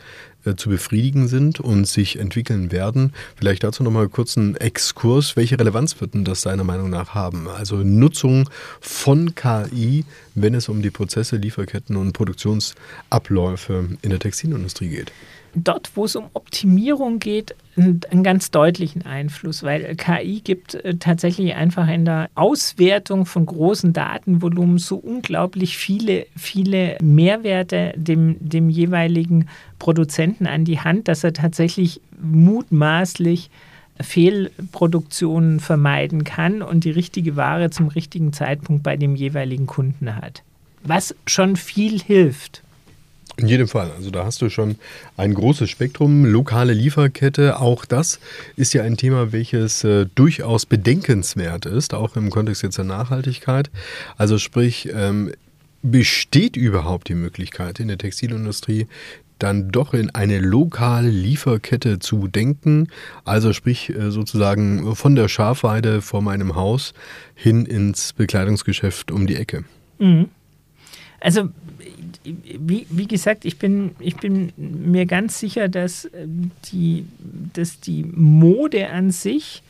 äh, 0.45 0.55
zu 0.55 0.69
befriedigen 0.69 1.27
sind 1.27 1.59
und 1.59 1.85
sich 1.85 2.19
entwickeln 2.19 2.71
werden. 2.71 3.13
Vielleicht 3.35 3.63
dazu 3.63 3.83
nochmal 3.83 4.07
kurz 4.09 4.37
einen 4.37 4.55
Exkurs. 4.55 5.35
Welche 5.35 5.59
Relevanz 5.59 5.99
wird 5.99 6.13
denn 6.13 6.23
das 6.23 6.41
deiner 6.41 6.63
Meinung 6.63 6.89
nach 6.89 7.15
haben? 7.15 7.47
Also 7.47 7.77
Nutzung 7.77 8.49
von 8.79 9.35
KI, 9.35 10.05
wenn 10.35 10.53
es 10.53 10.69
um 10.69 10.81
die 10.81 10.91
Prozesse, 10.91 11.37
Lieferketten 11.37 11.95
und 11.95 12.13
Produktionsabläufe 12.13 13.89
in 14.01 14.09
der 14.09 14.19
Textilindustrie 14.19 14.89
geht 14.89 15.11
dort, 15.55 15.91
wo 15.95 16.05
es 16.05 16.15
um 16.15 16.25
Optimierung 16.33 17.19
geht, 17.19 17.55
einen 17.77 18.23
ganz 18.23 18.51
deutlichen 18.51 19.05
Einfluss, 19.05 19.63
weil 19.63 19.95
KI 19.95 20.41
gibt 20.41 20.75
äh, 20.75 20.95
tatsächlich 20.95 21.55
einfach 21.55 21.89
in 21.89 22.05
der 22.05 22.29
Auswertung 22.35 23.25
von 23.25 23.45
großen 23.45 23.91
Datenvolumen 23.91 24.77
so 24.77 24.95
unglaublich 24.95 25.77
viele, 25.77 26.25
viele 26.37 26.97
Mehrwerte 27.01 27.93
dem, 27.97 28.37
dem 28.39 28.69
jeweiligen 28.69 29.47
Produzenten 29.77 30.47
an 30.47 30.63
die 30.63 30.79
Hand, 30.79 31.07
dass 31.07 31.23
er 31.23 31.33
tatsächlich 31.33 31.99
mutmaßlich 32.21 33.49
Fehlproduktionen 33.99 35.59
vermeiden 35.59 36.23
kann 36.23 36.61
und 36.61 36.83
die 36.83 36.91
richtige 36.91 37.35
Ware 37.35 37.69
zum 37.69 37.87
richtigen 37.87 38.33
Zeitpunkt 38.33 38.83
bei 38.83 38.97
dem 38.97 39.15
jeweiligen 39.15 39.67
Kunden 39.67 40.15
hat. 40.15 40.43
Was 40.83 41.15
schon 41.25 41.55
viel 41.55 41.99
hilft. 41.99 42.61
In 43.37 43.47
jedem 43.47 43.67
Fall. 43.67 43.91
Also 43.97 44.11
da 44.11 44.23
hast 44.25 44.41
du 44.41 44.49
schon 44.49 44.77
ein 45.17 45.33
großes 45.33 45.69
Spektrum. 45.69 46.25
Lokale 46.25 46.73
Lieferkette, 46.73 47.59
auch 47.59 47.83
das 47.85 48.19
ist 48.55 48.73
ja 48.73 48.83
ein 48.83 48.95
Thema, 48.95 49.33
welches 49.33 49.83
äh, 49.83 50.05
durchaus 50.15 50.65
bedenkenswert 50.65 51.65
ist, 51.65 51.93
auch 51.93 52.15
im 52.15 52.29
Kontext 52.29 52.63
jetzt 52.63 52.77
der 52.77 52.85
Nachhaltigkeit. 52.85 53.69
Also 54.17 54.37
sprich, 54.37 54.89
ähm, 54.93 55.31
besteht 55.91 56.55
überhaupt 56.55 57.09
die 57.09 57.15
Möglichkeit 57.15 57.79
in 57.79 57.87
der 57.87 57.97
Textilindustrie, 57.97 58.87
dann 59.39 59.71
doch 59.71 59.93
in 59.93 60.09
eine 60.11 60.39
lokale 60.39 61.09
Lieferkette 61.09 61.99
zu 61.99 62.27
denken. 62.27 62.87
Also 63.25 63.53
sprich 63.53 63.89
äh, 63.89 64.11
sozusagen 64.11 64.95
von 64.95 65.15
der 65.15 65.27
Schafweide 65.27 66.01
vor 66.01 66.21
meinem 66.21 66.55
Haus 66.55 66.93
hin 67.35 67.65
ins 67.65 68.13
Bekleidungsgeschäft 68.13 69.11
um 69.11 69.27
die 69.27 69.35
Ecke. 69.35 69.65
Mhm. 69.99 70.29
Also 71.19 71.49
wie, 72.25 72.87
wie 72.89 73.07
gesagt, 73.07 73.45
ich 73.45 73.57
bin, 73.57 73.95
ich 73.99 74.17
bin 74.17 74.51
mir 74.57 75.05
ganz 75.05 75.39
sicher, 75.39 75.67
dass 75.67 76.09
die, 76.65 77.05
dass 77.53 77.79
die 77.79 78.03
Mode 78.03 78.89
an 78.89 79.11
sich 79.11 79.63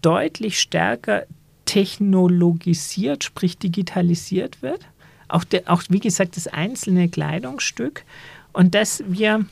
deutlich 0.00 0.60
stärker 0.60 1.24
technologisiert, 1.64 3.24
sprich 3.24 3.58
digitalisiert 3.58 4.62
wird. 4.62 4.80
Auch, 5.28 5.44
der, 5.44 5.62
auch 5.66 5.82
wie 5.88 6.00
gesagt, 6.00 6.36
das 6.36 6.46
einzelne 6.46 7.08
Kleidungsstück. 7.08 8.04
Und 8.52 8.74
dass 8.74 9.02
wir 9.06 9.46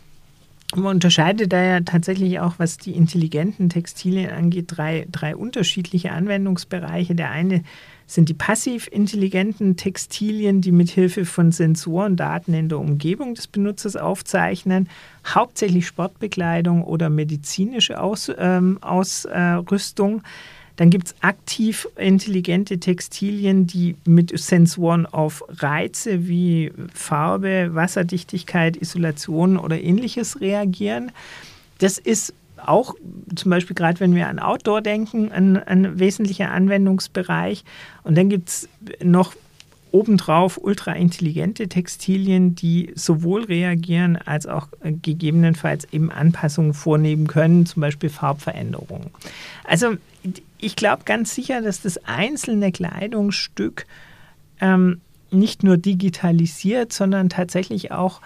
man 0.77 0.94
unterscheidet 0.94 1.53
da 1.53 1.62
ja 1.62 1.81
tatsächlich 1.81 2.38
auch, 2.38 2.55
was 2.59 2.79
die 2.79 2.92
intelligenten 2.92 3.70
Textilien 3.70 4.31
angeht, 4.31 4.66
drei, 4.68 5.07
drei 5.11 5.35
unterschiedliche 5.35 6.12
Anwendungsbereiche. 6.12 7.14
Der 7.16 7.31
eine 7.31 7.64
sind 8.11 8.29
die 8.29 8.35
passiv 8.35 8.88
intelligenten 8.90 9.77
Textilien, 9.77 10.61
die 10.61 10.73
mit 10.73 10.90
Hilfe 10.90 11.25
von 11.25 11.53
Sensoren 11.53 12.16
Daten 12.16 12.55
in 12.55 12.68
der 12.68 12.81
Umgebung 12.81 13.37
des 13.37 13.46
Benutzers 13.46 13.94
aufzeichnen, 13.94 14.88
hauptsächlich 15.25 15.87
Sportbekleidung 15.87 16.83
oder 16.83 17.09
medizinische 17.09 18.01
Aus, 18.01 18.29
ähm, 18.37 18.79
Ausrüstung. 18.81 20.23
Dann 20.75 20.90
gibt 20.90 21.07
es 21.07 21.14
aktiv 21.20 21.87
intelligente 21.96 22.81
Textilien, 22.81 23.68
die 23.68 23.94
mit 24.05 24.37
Sensoren 24.37 25.07
auf 25.07 25.44
Reize 25.49 26.27
wie 26.27 26.73
Farbe, 26.92 27.70
Wasserdichtigkeit, 27.75 28.77
Isolation 28.77 29.57
oder 29.57 29.81
ähnliches 29.81 30.40
reagieren. 30.40 31.12
Das 31.79 31.99
ist 31.99 32.35
auch 32.66 32.94
zum 33.35 33.51
Beispiel 33.51 33.75
gerade, 33.75 34.01
wenn 34.01 34.14
wir 34.14 34.29
an 34.29 34.38
Outdoor 34.38 34.83
denken, 34.83 35.31
ein, 35.33 35.57
ein 35.57 35.99
wesentlicher 35.99 36.51
Anwendungsbereich. 36.51 37.64
Und 38.03 38.16
dann 38.16 38.29
gibt 38.29 38.49
es 38.49 38.68
noch 39.03 39.35
obendrauf 39.92 40.59
ultraintelligente 40.62 41.68
Textilien, 41.68 42.55
die 42.55 42.92
sowohl 42.94 43.44
reagieren 43.44 44.16
als 44.16 44.46
auch 44.46 44.68
gegebenenfalls 44.83 45.87
eben 45.92 46.11
Anpassungen 46.11 46.75
vornehmen 46.75 47.27
können, 47.27 47.66
zum 47.66 47.81
Beispiel 47.81 48.09
Farbveränderungen. 48.09 49.11
Also 49.64 49.96
ich 50.59 50.77
glaube 50.77 51.03
ganz 51.05 51.35
sicher, 51.35 51.62
dass 51.62 51.83
das 51.83 51.99
einzelne 52.05 52.73
Kleidungsstück 52.73 53.87
ähm, 54.61 55.01
nicht 55.31 55.62
nur 55.62 55.77
digitalisiert, 55.77 56.92
sondern 56.92 57.29
tatsächlich 57.29 57.92
auch 57.92 58.20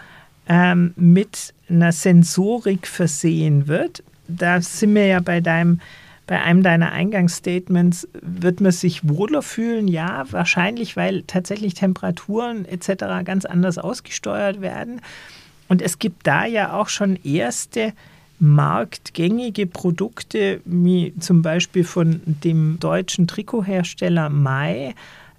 ähm, 0.48 0.92
mit 0.96 1.54
einer 1.68 1.92
Sensorik 1.92 2.86
versehen 2.86 3.68
wird. 3.68 4.02
Da 4.28 4.60
sind 4.60 4.94
wir 4.94 5.06
ja 5.06 5.20
bei 5.20 5.40
deinem 5.40 5.80
bei 6.26 6.40
einem 6.40 6.62
deiner 6.62 6.92
Eingangsstatements, 6.92 8.08
wird 8.22 8.60
man 8.60 8.72
sich 8.72 9.06
wohler 9.06 9.42
fühlen? 9.42 9.88
Ja, 9.88 10.24
wahrscheinlich, 10.30 10.96
weil 10.96 11.22
tatsächlich 11.26 11.74
Temperaturen 11.74 12.64
etc. 12.64 13.24
ganz 13.24 13.44
anders 13.44 13.76
ausgesteuert 13.76 14.62
werden. 14.62 15.02
Und 15.68 15.82
es 15.82 15.98
gibt 15.98 16.26
da 16.26 16.46
ja 16.46 16.72
auch 16.72 16.88
schon 16.88 17.18
erste 17.24 17.92
marktgängige 18.38 19.66
Produkte, 19.66 20.60
wie 20.64 21.14
zum 21.20 21.42
Beispiel 21.42 21.84
von 21.84 22.20
dem 22.24 22.78
deutschen 22.80 23.26
Trikothersteller 23.26 24.28
Mai, 24.28 24.94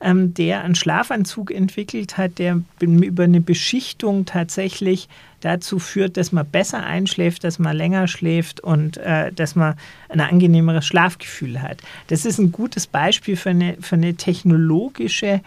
ähm, 0.06 0.34
der 0.34 0.64
einen 0.64 0.76
Schlafanzug 0.76 1.52
entwickelt 1.52 2.18
hat, 2.18 2.38
der 2.38 2.62
über 2.80 3.24
eine 3.24 3.42
Beschichtung 3.42 4.26
tatsächlich 4.26 5.10
dazu 5.42 5.80
führt, 5.80 6.18
dass 6.18 6.32
man 6.32 6.46
besser 6.48 6.84
einschläft, 6.84 7.44
dass 7.44 7.60
man 7.60 7.76
länger 7.76 8.08
schläft 8.08 8.60
und 8.60 8.98
äh, 8.98 9.32
dass 9.32 9.56
man 9.56 9.76
ein 10.10 10.22
angenehmeres 10.22 10.86
Schlafgefühl 10.86 11.62
hat. 11.62 11.82
Das 12.08 12.26
ist 12.26 12.40
ein 12.40 12.52
gutes 12.52 12.88
Beispiel 12.88 13.36
für 13.36 13.50
eine, 13.50 13.78
für 13.82 13.96
eine 13.96 14.16
technologische 14.16 15.42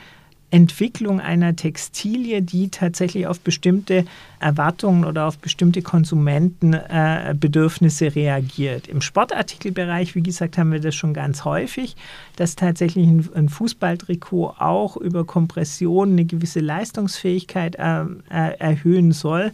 Entwicklung 0.51 1.21
einer 1.21 1.55
Textilie, 1.57 2.41
die 2.41 2.71
tatsächlich 2.71 3.27
auf 3.27 3.41
bestimmte 3.41 4.07
Erwartungen 4.41 5.05
oder 5.05 5.27
auf 5.27 5.37
bestimmte 5.39 5.83
Konsumentenbedürfnisse 5.83 8.07
äh, 8.07 8.09
reagiert. 8.09 8.89
Im 8.89 9.03
Sportartikelbereich, 9.03 10.15
wie 10.15 10.23
gesagt, 10.23 10.57
haben 10.57 10.73
wir 10.73 10.81
das 10.81 10.95
schon 10.95 11.13
ganz 11.13 11.45
häufig, 11.45 11.97
dass 12.37 12.57
tatsächlich 12.57 13.07
ein, 13.07 13.29
ein 13.35 13.51
Fußballtrikot 13.51 14.55
auch 14.59 14.97
über 14.97 15.27
Kompression 15.27 16.13
eine 16.13 16.25
gewisse 16.25 16.61
Leistungsfähigkeit 16.61 17.77
äh, 17.77 18.05
äh, 18.31 18.57
erhöhen 18.59 19.13
soll. 19.13 19.53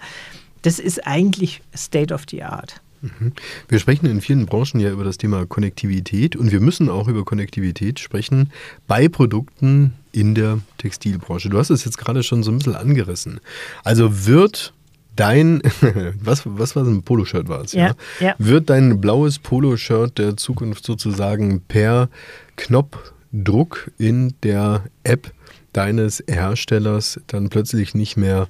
Das 0.63 0.79
ist 0.79 1.05
eigentlich 1.07 1.61
State 1.75 2.15
of 2.15 2.23
the 2.31 2.45
Art. 2.45 2.84
Mhm. 3.05 3.33
Wir 3.69 3.79
sprechen 3.79 4.07
in 4.07 4.21
vielen 4.21 4.47
Branchen 4.47 4.81
ja 4.81 4.91
über 4.91 5.05
das 5.05 5.19
Thema 5.19 5.45
Konnektivität 5.47 6.37
und 6.37 6.53
wir 6.53 6.61
müssen 6.61 6.89
auch 6.89 7.07
über 7.07 7.25
Konnektivität 7.25 8.01
sprechen 8.01 8.51
bei 8.87 9.09
Produkten 9.09 9.93
in 10.13 10.35
der 10.35 10.61
Textilbranche. 10.79 11.51
Du 11.51 11.59
hast 11.59 11.71
es 11.71 11.85
jetzt 11.85 11.99
gerade 11.99 12.23
schon 12.23 12.43
so 12.43 12.51
ein 12.51 12.59
bisschen 12.59 12.77
angerissen. 12.77 13.41
Also 13.83 14.27
wird 14.27 14.73
dein, 15.17 15.61
was, 16.21 16.43
was 16.45 16.77
war 16.77 16.85
das, 16.85 16.93
ein 16.93 17.03
Poloshirt 17.03 17.49
war 17.49 17.63
es, 17.63 17.73
ja, 17.73 17.89
ja? 17.89 17.95
ja? 18.21 18.35
Wird 18.39 18.71
dein 18.71 19.01
blaues 19.01 19.39
Poloshirt 19.39 20.19
der 20.19 20.37
Zukunft 20.37 20.85
sozusagen 20.85 21.61
per 21.61 22.09
Knopfdruck 22.57 23.91
in 23.99 24.35
der 24.43 24.85
App 25.03 25.31
deines 25.75 26.25
Herstellers 26.27 27.21
dann 27.27 27.51
plötzlich 27.51 27.95
nicht 27.95 28.17
mehr 28.17 28.49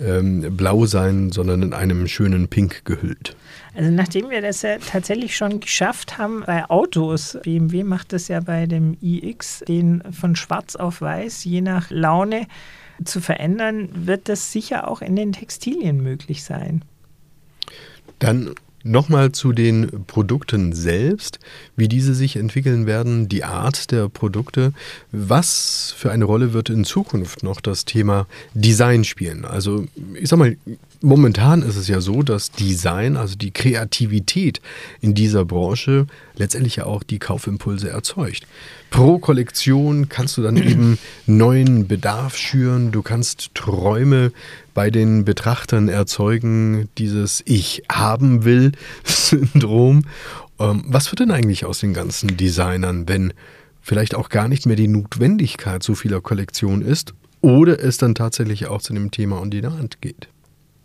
ähm, 0.00 0.56
blau 0.56 0.86
sein, 0.86 1.30
sondern 1.30 1.62
in 1.62 1.72
einem 1.72 2.06
schönen 2.08 2.48
Pink 2.48 2.84
gehüllt. 2.84 3.36
Also 3.74 3.90
nachdem 3.90 4.30
wir 4.30 4.40
das 4.40 4.62
ja 4.62 4.78
tatsächlich 4.78 5.36
schon 5.36 5.60
geschafft 5.60 6.18
haben 6.18 6.42
bei 6.46 6.68
Autos, 6.68 7.38
BMW 7.42 7.84
macht 7.84 8.12
das 8.12 8.28
ja 8.28 8.40
bei 8.40 8.66
dem 8.66 8.96
iX, 9.00 9.60
den 9.66 10.02
von 10.12 10.36
schwarz 10.36 10.76
auf 10.76 11.00
weiß, 11.00 11.44
je 11.44 11.60
nach 11.60 11.90
Laune 11.90 12.46
zu 13.04 13.20
verändern, 13.20 13.88
wird 13.94 14.28
das 14.28 14.52
sicher 14.52 14.88
auch 14.88 15.02
in 15.02 15.16
den 15.16 15.32
Textilien 15.32 16.02
möglich 16.02 16.42
sein. 16.44 16.84
Dann 18.18 18.54
Nochmal 18.88 19.32
zu 19.32 19.52
den 19.52 20.04
Produkten 20.06 20.72
selbst, 20.72 21.38
wie 21.76 21.88
diese 21.88 22.14
sich 22.14 22.36
entwickeln 22.36 22.86
werden, 22.86 23.28
die 23.28 23.44
Art 23.44 23.90
der 23.90 24.08
Produkte. 24.08 24.72
Was 25.12 25.94
für 25.94 26.10
eine 26.10 26.24
Rolle 26.24 26.54
wird 26.54 26.70
in 26.70 26.84
Zukunft 26.84 27.42
noch 27.42 27.60
das 27.60 27.84
Thema 27.84 28.26
Design 28.54 29.04
spielen? 29.04 29.44
Also 29.44 29.84
ich 30.14 30.30
sag 30.30 30.38
mal, 30.38 30.56
momentan 31.02 31.60
ist 31.60 31.76
es 31.76 31.86
ja 31.88 32.00
so, 32.00 32.22
dass 32.22 32.50
Design, 32.50 33.18
also 33.18 33.36
die 33.36 33.50
Kreativität 33.50 34.62
in 35.02 35.14
dieser 35.14 35.44
Branche 35.44 36.06
letztendlich 36.36 36.76
ja 36.76 36.86
auch 36.86 37.02
die 37.02 37.18
Kaufimpulse 37.18 37.90
erzeugt. 37.90 38.46
Pro 38.90 39.18
Kollektion 39.18 40.08
kannst 40.08 40.36
du 40.36 40.42
dann 40.42 40.56
eben 40.56 40.98
neuen 41.26 41.88
Bedarf 41.88 42.36
schüren, 42.36 42.92
du 42.92 43.02
kannst 43.02 43.54
Träume 43.54 44.32
bei 44.74 44.90
den 44.90 45.24
Betrachtern 45.24 45.88
erzeugen, 45.88 46.88
dieses 46.98 47.42
Ich 47.46 47.82
haben 47.90 48.44
will 48.44 48.72
Syndrom. 49.04 50.04
Ähm, 50.58 50.84
was 50.86 51.10
wird 51.10 51.20
denn 51.20 51.30
eigentlich 51.30 51.64
aus 51.64 51.80
den 51.80 51.94
ganzen 51.94 52.36
Designern, 52.36 53.08
wenn 53.08 53.32
vielleicht 53.80 54.14
auch 54.14 54.28
gar 54.28 54.48
nicht 54.48 54.66
mehr 54.66 54.76
die 54.76 54.88
Notwendigkeit 54.88 55.82
so 55.82 55.94
vieler 55.94 56.20
Kollektionen 56.20 56.82
ist 56.82 57.14
oder 57.40 57.82
es 57.82 57.96
dann 57.96 58.14
tatsächlich 58.14 58.66
auch 58.66 58.82
zu 58.82 58.92
dem 58.92 59.10
Thema 59.10 59.40
on 59.40 59.50
die 59.50 59.64
Hand 59.64 60.00
geht? 60.00 60.28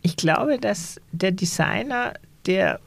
Ich 0.02 0.18
glaube, 0.18 0.58
dass 0.60 1.00
der 1.12 1.32
Designer, 1.32 2.14
der 2.46 2.80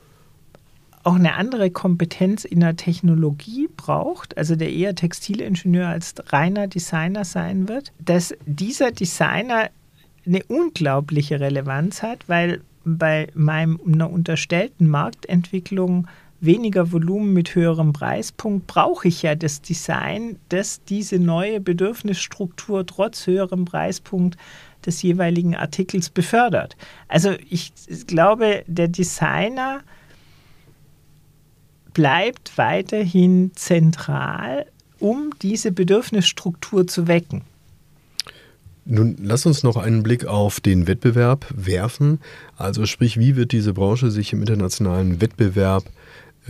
auch 1.07 1.15
eine 1.15 1.35
andere 1.35 1.71
Kompetenz 1.71 2.45
in 2.45 2.61
der 2.61 2.75
Technologie 2.75 3.69
braucht, 3.77 4.37
also 4.37 4.57
der 4.57 4.73
eher 4.73 4.97
Textilingenieur 4.97 5.87
als 5.87 6.15
reiner 6.33 6.67
Designer 6.67 7.25
sein 7.25 7.69
wird, 7.69 7.93
dass 8.05 8.35
dieser 8.45 8.91
Designer 8.91 9.71
eine 10.27 10.43
unglaubliche 10.49 11.39
Relevanz 11.39 12.03
hat, 12.03 12.29
weil 12.29 12.61
bei 12.85 13.29
meiner 13.35 14.11
unterstellten 14.11 14.89
Marktentwicklung 14.89 16.09
weniger 16.41 16.91
Volumen 16.91 17.33
mit 17.33 17.55
höherem 17.55 17.93
Preispunkt 17.93 18.67
brauche 18.67 19.07
ich 19.07 19.23
ja 19.23 19.37
das 19.37 19.63
Design, 19.63 20.41
das 20.49 20.83
diese 20.85 21.21
neue 21.21 21.61
Bedürfnisstruktur 21.61 22.85
trotz 22.85 23.29
höherem 23.29 23.65
Preispunkt 23.65 24.37
des 24.85 25.03
jeweiligen 25.03 25.55
Artikels 25.55 26.11
befördert. 26.11 26.77
Also 27.07 27.35
ich 27.49 27.73
glaube, 28.09 28.65
der 28.67 28.89
Designer 28.89 29.83
bleibt 31.97 32.59
weiterhin 32.59 33.53
zentral, 33.55 34.67
um 34.99 35.31
diese 35.41 35.73
Bedürfnisstruktur 35.73 36.87
zu 36.87 37.09
wecken. 37.09 37.41
Nun 38.85 39.17
lass 39.19 39.47
uns 39.47 39.63
noch 39.63 39.79
einen 39.79 40.03
Blick 40.03 40.27
auf 40.27 40.61
den 40.61 40.87
Wettbewerb 40.87 41.47
werfen. 41.57 42.21
Also 42.59 42.85
sprich, 42.85 43.19
wie 43.19 43.35
wird 43.35 43.51
diese 43.51 43.73
Branche 43.73 44.11
sich 44.11 44.35
im 44.35 44.41
internationalen 44.41 45.23
Wettbewerb 45.23 45.85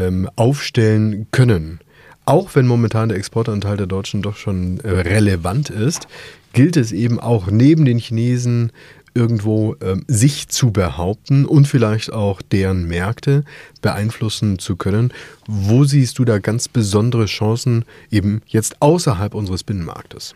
ähm, 0.00 0.28
aufstellen 0.35 1.28
können? 1.30 1.78
Auch 2.24 2.56
wenn 2.56 2.66
momentan 2.66 3.09
der 3.09 3.16
Exportanteil 3.16 3.76
der 3.76 3.87
Deutschen 3.87 4.22
doch 4.22 4.35
schon 4.35 4.80
äh, 4.80 4.88
relevant 4.90 5.70
ist, 5.70 6.09
gilt 6.54 6.76
es 6.76 6.90
eben 6.90 7.20
auch 7.20 7.52
neben 7.52 7.85
den 7.85 7.98
Chinesen 7.98 8.72
irgendwo 9.16 9.74
äh, 9.81 9.96
sich 10.07 10.48
zu 10.48 10.70
behaupten 10.70 11.44
und 11.44 11.66
vielleicht 11.66 12.12
auch 12.12 12.42
deren 12.42 12.87
Märkte 12.87 13.44
beeinflussen 13.83 14.59
zu 14.59 14.76
können. 14.76 15.12
Wo 15.46 15.85
siehst 15.85 16.18
du 16.18 16.24
da 16.24 16.38
ganz 16.38 16.68
besondere 16.68 17.26
Chancen 17.26 17.85
eben 18.11 18.42
jetzt 18.46 18.81
außerhalb 18.81 19.35
unseres 19.35 19.64
Binnenmarktes? 19.64 20.35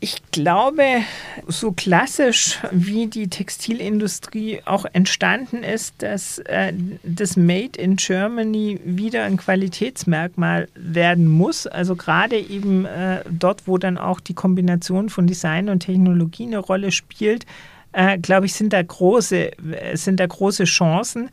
Ich 0.00 0.22
glaube, 0.30 0.84
so 1.48 1.72
klassisch 1.72 2.60
wie 2.70 3.08
die 3.08 3.28
Textilindustrie 3.28 4.60
auch 4.64 4.84
entstanden 4.92 5.64
ist, 5.64 5.94
dass 5.98 6.38
äh, 6.38 6.72
das 7.02 7.36
Made 7.36 7.76
in 7.76 7.96
Germany 7.96 8.78
wieder 8.84 9.24
ein 9.24 9.36
Qualitätsmerkmal 9.36 10.68
werden 10.76 11.26
muss. 11.26 11.66
Also 11.66 11.96
gerade 11.96 12.38
eben 12.38 12.84
äh, 12.84 13.24
dort, 13.28 13.66
wo 13.66 13.76
dann 13.76 13.98
auch 13.98 14.20
die 14.20 14.34
Kombination 14.34 15.08
von 15.08 15.26
Design 15.26 15.68
und 15.68 15.80
Technologie 15.80 16.46
eine 16.46 16.58
Rolle 16.58 16.92
spielt, 16.92 17.44
äh, 17.92 18.18
glaube 18.18 18.46
ich, 18.46 18.54
sind 18.54 18.72
da 18.72 18.80
große, 18.80 19.50
sind 19.94 20.20
da 20.20 20.26
große 20.26 20.62
Chancen. 20.62 21.28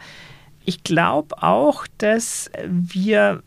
Ich 0.65 0.84
glaube 0.84 1.43
auch, 1.43 1.86
dass 1.99 2.49
wir 2.67 3.43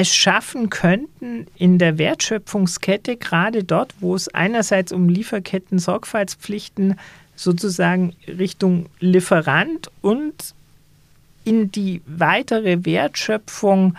es 0.00 0.16
schaffen 0.16 0.70
könnten, 0.70 1.46
in 1.56 1.76
der 1.76 1.98
Wertschöpfungskette, 1.98 3.18
gerade 3.18 3.64
dort, 3.64 3.92
wo 4.00 4.14
es 4.14 4.28
einerseits 4.28 4.92
um 4.92 5.10
Lieferketten, 5.10 5.78
Sorgfaltspflichten 5.78 6.98
sozusagen 7.36 8.14
Richtung 8.26 8.86
Lieferant 8.98 9.90
und 10.00 10.54
in 11.44 11.70
die 11.70 12.00
weitere 12.06 12.86
Wertschöpfung 12.86 13.94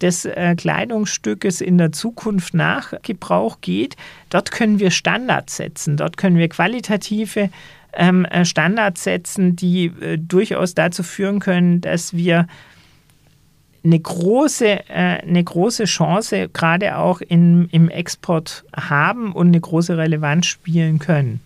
des 0.00 0.24
äh, 0.24 0.56
Kleidungsstückes 0.56 1.60
in 1.60 1.78
der 1.78 1.92
Zukunft 1.92 2.52
nach 2.54 2.92
Gebrauch 3.02 3.58
geht, 3.60 3.96
dort 4.30 4.50
können 4.50 4.80
wir 4.80 4.90
Standards 4.90 5.54
setzen, 5.56 5.96
dort 5.96 6.16
können 6.16 6.36
wir 6.36 6.48
qualitative 6.48 7.48
ähm, 7.92 8.24
äh, 8.24 8.44
Standards 8.44 9.04
setzen, 9.04 9.54
die 9.54 9.86
äh, 10.00 10.18
durchaus 10.18 10.74
dazu 10.74 11.04
führen 11.04 11.38
können, 11.38 11.80
dass 11.80 12.12
wir 12.12 12.48
eine 13.84 14.00
große, 14.00 14.66
äh, 14.66 14.82
eine 14.88 15.44
große 15.44 15.84
Chance 15.84 16.48
gerade 16.52 16.96
auch 16.96 17.20
in, 17.20 17.68
im 17.70 17.88
Export 17.88 18.64
haben 18.74 19.32
und 19.32 19.48
eine 19.48 19.60
große 19.60 19.96
Relevanz 19.96 20.46
spielen 20.46 20.98
können. 20.98 21.40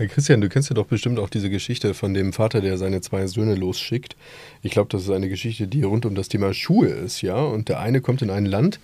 Herr 0.00 0.06
Christian, 0.06 0.40
du 0.40 0.48
kennst 0.48 0.70
ja 0.70 0.74
doch 0.74 0.86
bestimmt 0.86 1.18
auch 1.18 1.28
diese 1.28 1.50
Geschichte 1.50 1.92
von 1.92 2.14
dem 2.14 2.32
Vater, 2.32 2.62
der 2.62 2.78
seine 2.78 3.02
zwei 3.02 3.26
Söhne 3.26 3.54
losschickt. 3.54 4.16
Ich 4.62 4.70
glaube, 4.70 4.88
das 4.90 5.02
ist 5.02 5.10
eine 5.10 5.28
Geschichte, 5.28 5.66
die 5.66 5.82
rund 5.82 6.06
um 6.06 6.14
das 6.14 6.28
Thema 6.28 6.54
Schuhe 6.54 6.88
ist, 6.88 7.20
ja. 7.20 7.36
Und 7.36 7.68
der 7.68 7.80
eine 7.80 8.00
kommt 8.00 8.22
in 8.22 8.30
ein 8.30 8.46
Land, 8.46 8.80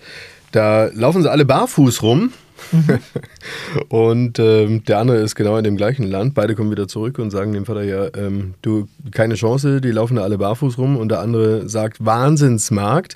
da 0.51 0.85
laufen 0.93 1.21
sie 1.21 1.31
alle 1.31 1.45
barfuß 1.45 2.01
rum. 2.01 2.31
Mhm. 2.71 2.99
und 3.89 4.39
ähm, 4.39 4.83
der 4.85 4.99
andere 4.99 5.17
ist 5.17 5.35
genau 5.35 5.57
in 5.57 5.63
dem 5.63 5.77
gleichen 5.77 6.03
Land. 6.03 6.33
Beide 6.33 6.55
kommen 6.55 6.71
wieder 6.71 6.87
zurück 6.87 7.19
und 7.19 7.31
sagen 7.31 7.53
dem 7.53 7.65
Vater 7.65 7.83
ja, 7.83 8.07
ähm, 8.15 8.55
du, 8.61 8.87
keine 9.11 9.35
Chance, 9.35 9.81
die 9.81 9.91
laufen 9.91 10.15
da 10.15 10.23
alle 10.23 10.37
barfuß 10.37 10.77
rum. 10.77 10.97
Und 10.97 11.09
der 11.09 11.19
andere 11.19 11.69
sagt, 11.69 12.03
Wahnsinnsmarkt, 12.03 13.15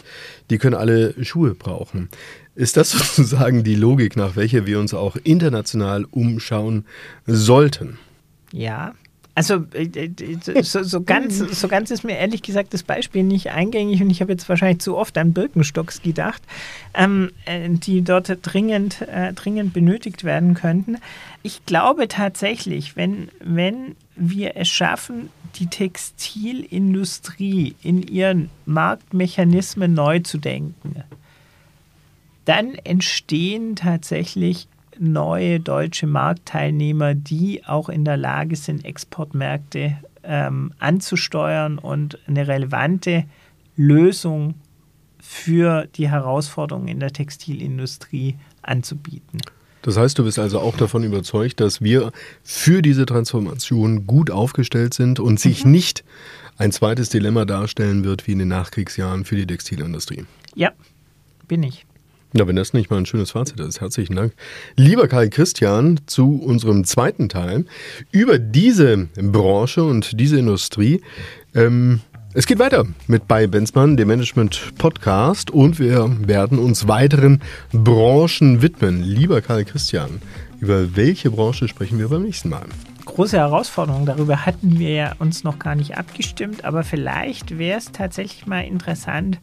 die 0.49 0.57
können 0.57 0.75
alle 0.75 1.13
Schuhe 1.23 1.55
brauchen. 1.55 2.09
Ist 2.55 2.77
das 2.77 2.91
sozusagen 3.15 3.63
die 3.63 3.75
Logik, 3.75 4.15
nach 4.15 4.35
welcher 4.35 4.65
wir 4.65 4.79
uns 4.79 4.93
auch 4.93 5.17
international 5.23 6.05
umschauen 6.11 6.85
sollten? 7.25 7.97
Ja, 8.51 8.93
also 9.41 9.65
äh, 9.73 10.09
so, 10.61 10.83
so, 10.83 11.01
ganz, 11.01 11.39
so 11.59 11.67
ganz 11.67 11.89
ist 11.89 12.03
mir 12.03 12.17
ehrlich 12.17 12.43
gesagt 12.43 12.73
das 12.73 12.83
Beispiel 12.83 13.23
nicht 13.23 13.51
eingängig 13.51 14.01
und 14.01 14.09
ich 14.09 14.21
habe 14.21 14.31
jetzt 14.31 14.47
wahrscheinlich 14.47 14.79
zu 14.79 14.97
oft 14.97 15.17
an 15.17 15.33
Birkenstocks 15.33 16.01
gedacht, 16.01 16.41
ähm, 16.93 17.31
äh, 17.45 17.67
die 17.69 18.03
dort 18.03 18.31
dringend, 18.41 19.01
äh, 19.01 19.33
dringend 19.33 19.73
benötigt 19.73 20.23
werden 20.23 20.53
könnten. 20.53 20.97
Ich 21.43 21.65
glaube 21.65 22.07
tatsächlich, 22.07 22.95
wenn, 22.95 23.29
wenn 23.39 23.95
wir 24.15 24.55
es 24.57 24.69
schaffen, 24.69 25.29
die 25.55 25.67
Textilindustrie 25.67 27.75
in 27.81 28.03
ihren 28.03 28.49
Marktmechanismen 28.65 29.93
neu 29.93 30.19
zu 30.19 30.37
denken, 30.37 31.03
dann 32.45 32.75
entstehen 32.75 33.75
tatsächlich 33.75 34.67
neue 35.01 35.59
deutsche 35.59 36.07
Marktteilnehmer, 36.07 37.15
die 37.15 37.65
auch 37.65 37.89
in 37.89 38.05
der 38.05 38.17
Lage 38.17 38.55
sind, 38.55 38.85
Exportmärkte 38.85 39.97
ähm, 40.23 40.73
anzusteuern 40.79 41.77
und 41.79 42.19
eine 42.27 42.47
relevante 42.47 43.25
Lösung 43.75 44.53
für 45.19 45.87
die 45.95 46.09
Herausforderungen 46.09 46.87
in 46.87 46.99
der 46.99 47.11
Textilindustrie 47.11 48.35
anzubieten. 48.61 49.41
Das 49.81 49.97
heißt, 49.97 50.19
du 50.19 50.23
bist 50.23 50.37
also 50.37 50.59
auch 50.59 50.77
davon 50.77 51.03
überzeugt, 51.03 51.59
dass 51.59 51.81
wir 51.81 52.11
für 52.43 52.83
diese 52.83 53.07
Transformation 53.07 54.05
gut 54.05 54.29
aufgestellt 54.29 54.93
sind 54.93 55.19
und 55.19 55.39
sich 55.39 55.65
mhm. 55.65 55.71
nicht 55.71 56.03
ein 56.57 56.71
zweites 56.71 57.09
Dilemma 57.09 57.45
darstellen 57.45 58.03
wird 58.03 58.27
wie 58.27 58.33
in 58.33 58.39
den 58.39 58.49
Nachkriegsjahren 58.49 59.25
für 59.25 59.35
die 59.35 59.47
Textilindustrie. 59.47 60.25
Ja, 60.53 60.71
bin 61.47 61.63
ich. 61.63 61.87
Ja, 62.33 62.47
wenn 62.47 62.55
das 62.55 62.71
nicht 62.71 62.89
mal 62.89 62.95
ein 62.95 63.05
schönes 63.05 63.31
Fazit 63.31 63.59
ist, 63.59 63.81
herzlichen 63.81 64.15
Dank. 64.15 64.33
Lieber 64.77 65.09
Kai 65.09 65.27
Christian, 65.27 65.99
zu 66.05 66.41
unserem 66.41 66.85
zweiten 66.85 67.27
Teil 67.27 67.65
über 68.11 68.39
diese 68.39 69.09
Branche 69.15 69.83
und 69.83 70.17
diese 70.17 70.39
Industrie. 70.39 71.01
Ähm, 71.53 71.99
es 72.33 72.45
geht 72.47 72.59
weiter 72.59 72.85
mit 73.07 73.27
bei 73.27 73.47
Benzmann, 73.47 73.97
dem 73.97 74.07
Management 74.07 74.77
Podcast, 74.77 75.51
und 75.51 75.77
wir 75.77 76.09
werden 76.25 76.57
uns 76.57 76.87
weiteren 76.87 77.41
Branchen 77.73 78.61
widmen. 78.61 79.03
Lieber 79.03 79.41
Karl 79.41 79.65
Christian, 79.65 80.21
über 80.61 80.95
welche 80.95 81.31
Branche 81.31 81.67
sprechen 81.67 81.99
wir 81.99 82.07
beim 82.07 82.23
nächsten 82.23 82.47
Mal? 82.47 82.63
Große 83.03 83.35
Herausforderung, 83.35 84.05
darüber 84.05 84.45
hatten 84.45 84.79
wir 84.79 84.91
ja 84.91 85.15
uns 85.19 85.43
noch 85.43 85.59
gar 85.59 85.75
nicht 85.75 85.97
abgestimmt, 85.97 86.63
aber 86.63 86.83
vielleicht 86.83 87.57
wäre 87.57 87.77
es 87.77 87.91
tatsächlich 87.91 88.47
mal 88.47 88.61
interessant, 88.61 89.39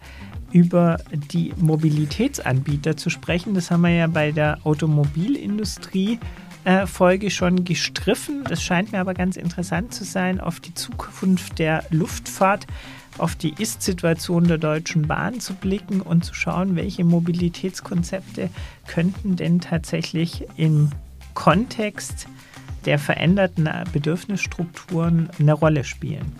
über 0.53 0.99
die 1.33 1.53
Mobilitätsanbieter 1.57 2.97
zu 2.97 3.11
sprechen. 3.11 3.55
Das 3.55 3.71
haben 3.71 3.83
wir 3.83 3.91
ja 3.91 4.07
bei 4.07 4.33
der 4.33 4.59
Automobilindustrie 4.65 6.19
äh, 6.65 6.87
Folge 6.87 7.31
schon 7.31 7.65
gestriffen. 7.65 8.45
Das 8.45 8.63
scheint 8.63 8.93
mir 8.93 9.01
aber 9.01 9.15
ganz 9.15 9.37
interessant 9.37 9.95
zu 9.95 10.05
sein, 10.05 10.41
auf 10.41 10.61
die 10.61 10.75
Zukunft 10.75 11.59
der 11.59 11.85
Luftfahrt, 11.91 12.67
auf 13.19 13.35
die 13.35 13.55
Ist-Situation 13.59 14.45
der 14.45 14.59
Deutschen 14.59 15.09
Bahn 15.09 15.41
zu 15.41 15.55
blicken 15.55 16.01
und 16.01 16.25
zu 16.25 16.35
schauen, 16.35 16.77
welche 16.77 17.05
Mobilitätskonzepte 17.05 18.51
könnten 18.87 19.37
denn 19.37 19.61
tatsächlich 19.61 20.47
im 20.57 20.91
Kontext 21.35 22.27
der 22.85 22.99
veränderten 22.99 23.69
Bedürfnisstrukturen 23.93 25.31
eine 25.39 25.53
Rolle 25.53 25.85
spielen. 25.85 26.33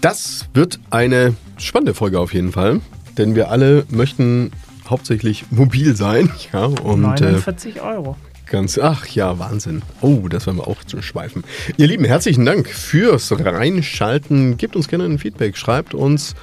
Das 0.00 0.48
wird 0.54 0.80
eine 0.90 1.34
spannende 1.58 1.94
Folge 1.94 2.20
auf 2.20 2.32
jeden 2.32 2.52
Fall 2.52 2.80
denn 3.20 3.34
wir 3.34 3.50
alle 3.50 3.84
möchten 3.90 4.50
hauptsächlich 4.88 5.44
mobil 5.50 5.94
sein. 5.94 6.30
Ja, 6.52 6.64
und, 6.64 7.02
49 7.02 7.76
äh, 7.76 7.80
Euro. 7.80 8.16
Ganz, 8.46 8.76
ach 8.78 9.06
ja, 9.06 9.38
Wahnsinn. 9.38 9.82
Oh, 10.00 10.26
das 10.28 10.46
werden 10.46 10.56
wir 10.56 10.66
auch 10.66 10.82
zu 10.82 11.00
schweifen. 11.02 11.44
Ihr 11.76 11.86
Lieben, 11.86 12.04
herzlichen 12.04 12.44
Dank 12.44 12.68
fürs 12.68 13.30
Reinschalten. 13.30 14.56
Gebt 14.56 14.74
uns 14.74 14.88
gerne 14.88 15.04
ein 15.04 15.18
Feedback, 15.18 15.56
schreibt 15.56 15.94
uns. 15.94 16.34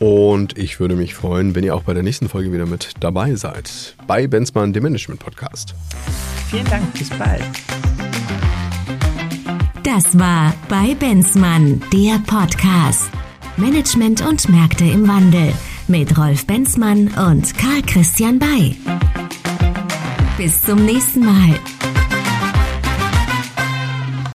Und 0.00 0.58
ich 0.58 0.80
würde 0.80 0.96
mich 0.96 1.14
freuen, 1.14 1.54
wenn 1.54 1.64
ihr 1.64 1.74
auch 1.74 1.84
bei 1.84 1.94
der 1.94 2.02
nächsten 2.02 2.28
Folge 2.28 2.52
wieder 2.52 2.66
mit 2.66 2.90
dabei 3.00 3.36
seid. 3.36 3.96
Bei 4.06 4.26
Benzmann, 4.26 4.74
dem 4.74 4.82
Management 4.82 5.20
Podcast. 5.20 5.74
Vielen 6.50 6.66
Dank, 6.66 6.92
bis 6.92 7.08
bald. 7.10 7.42
Das 9.82 10.18
war 10.18 10.52
bei 10.68 10.94
Benzmann, 10.94 11.80
der 11.92 12.18
Podcast. 12.26 13.08
Management 13.56 14.20
und 14.26 14.46
Märkte 14.50 14.84
im 14.84 15.08
Wandel 15.08 15.54
mit 15.88 16.16
Rolf 16.16 16.46
Benzmann 16.46 17.08
und 17.08 17.56
Karl 17.56 17.82
Christian 17.86 18.38
Bay. 18.38 18.76
Bis 20.36 20.62
zum 20.62 20.84
nächsten 20.84 21.24
Mal. 21.24 21.54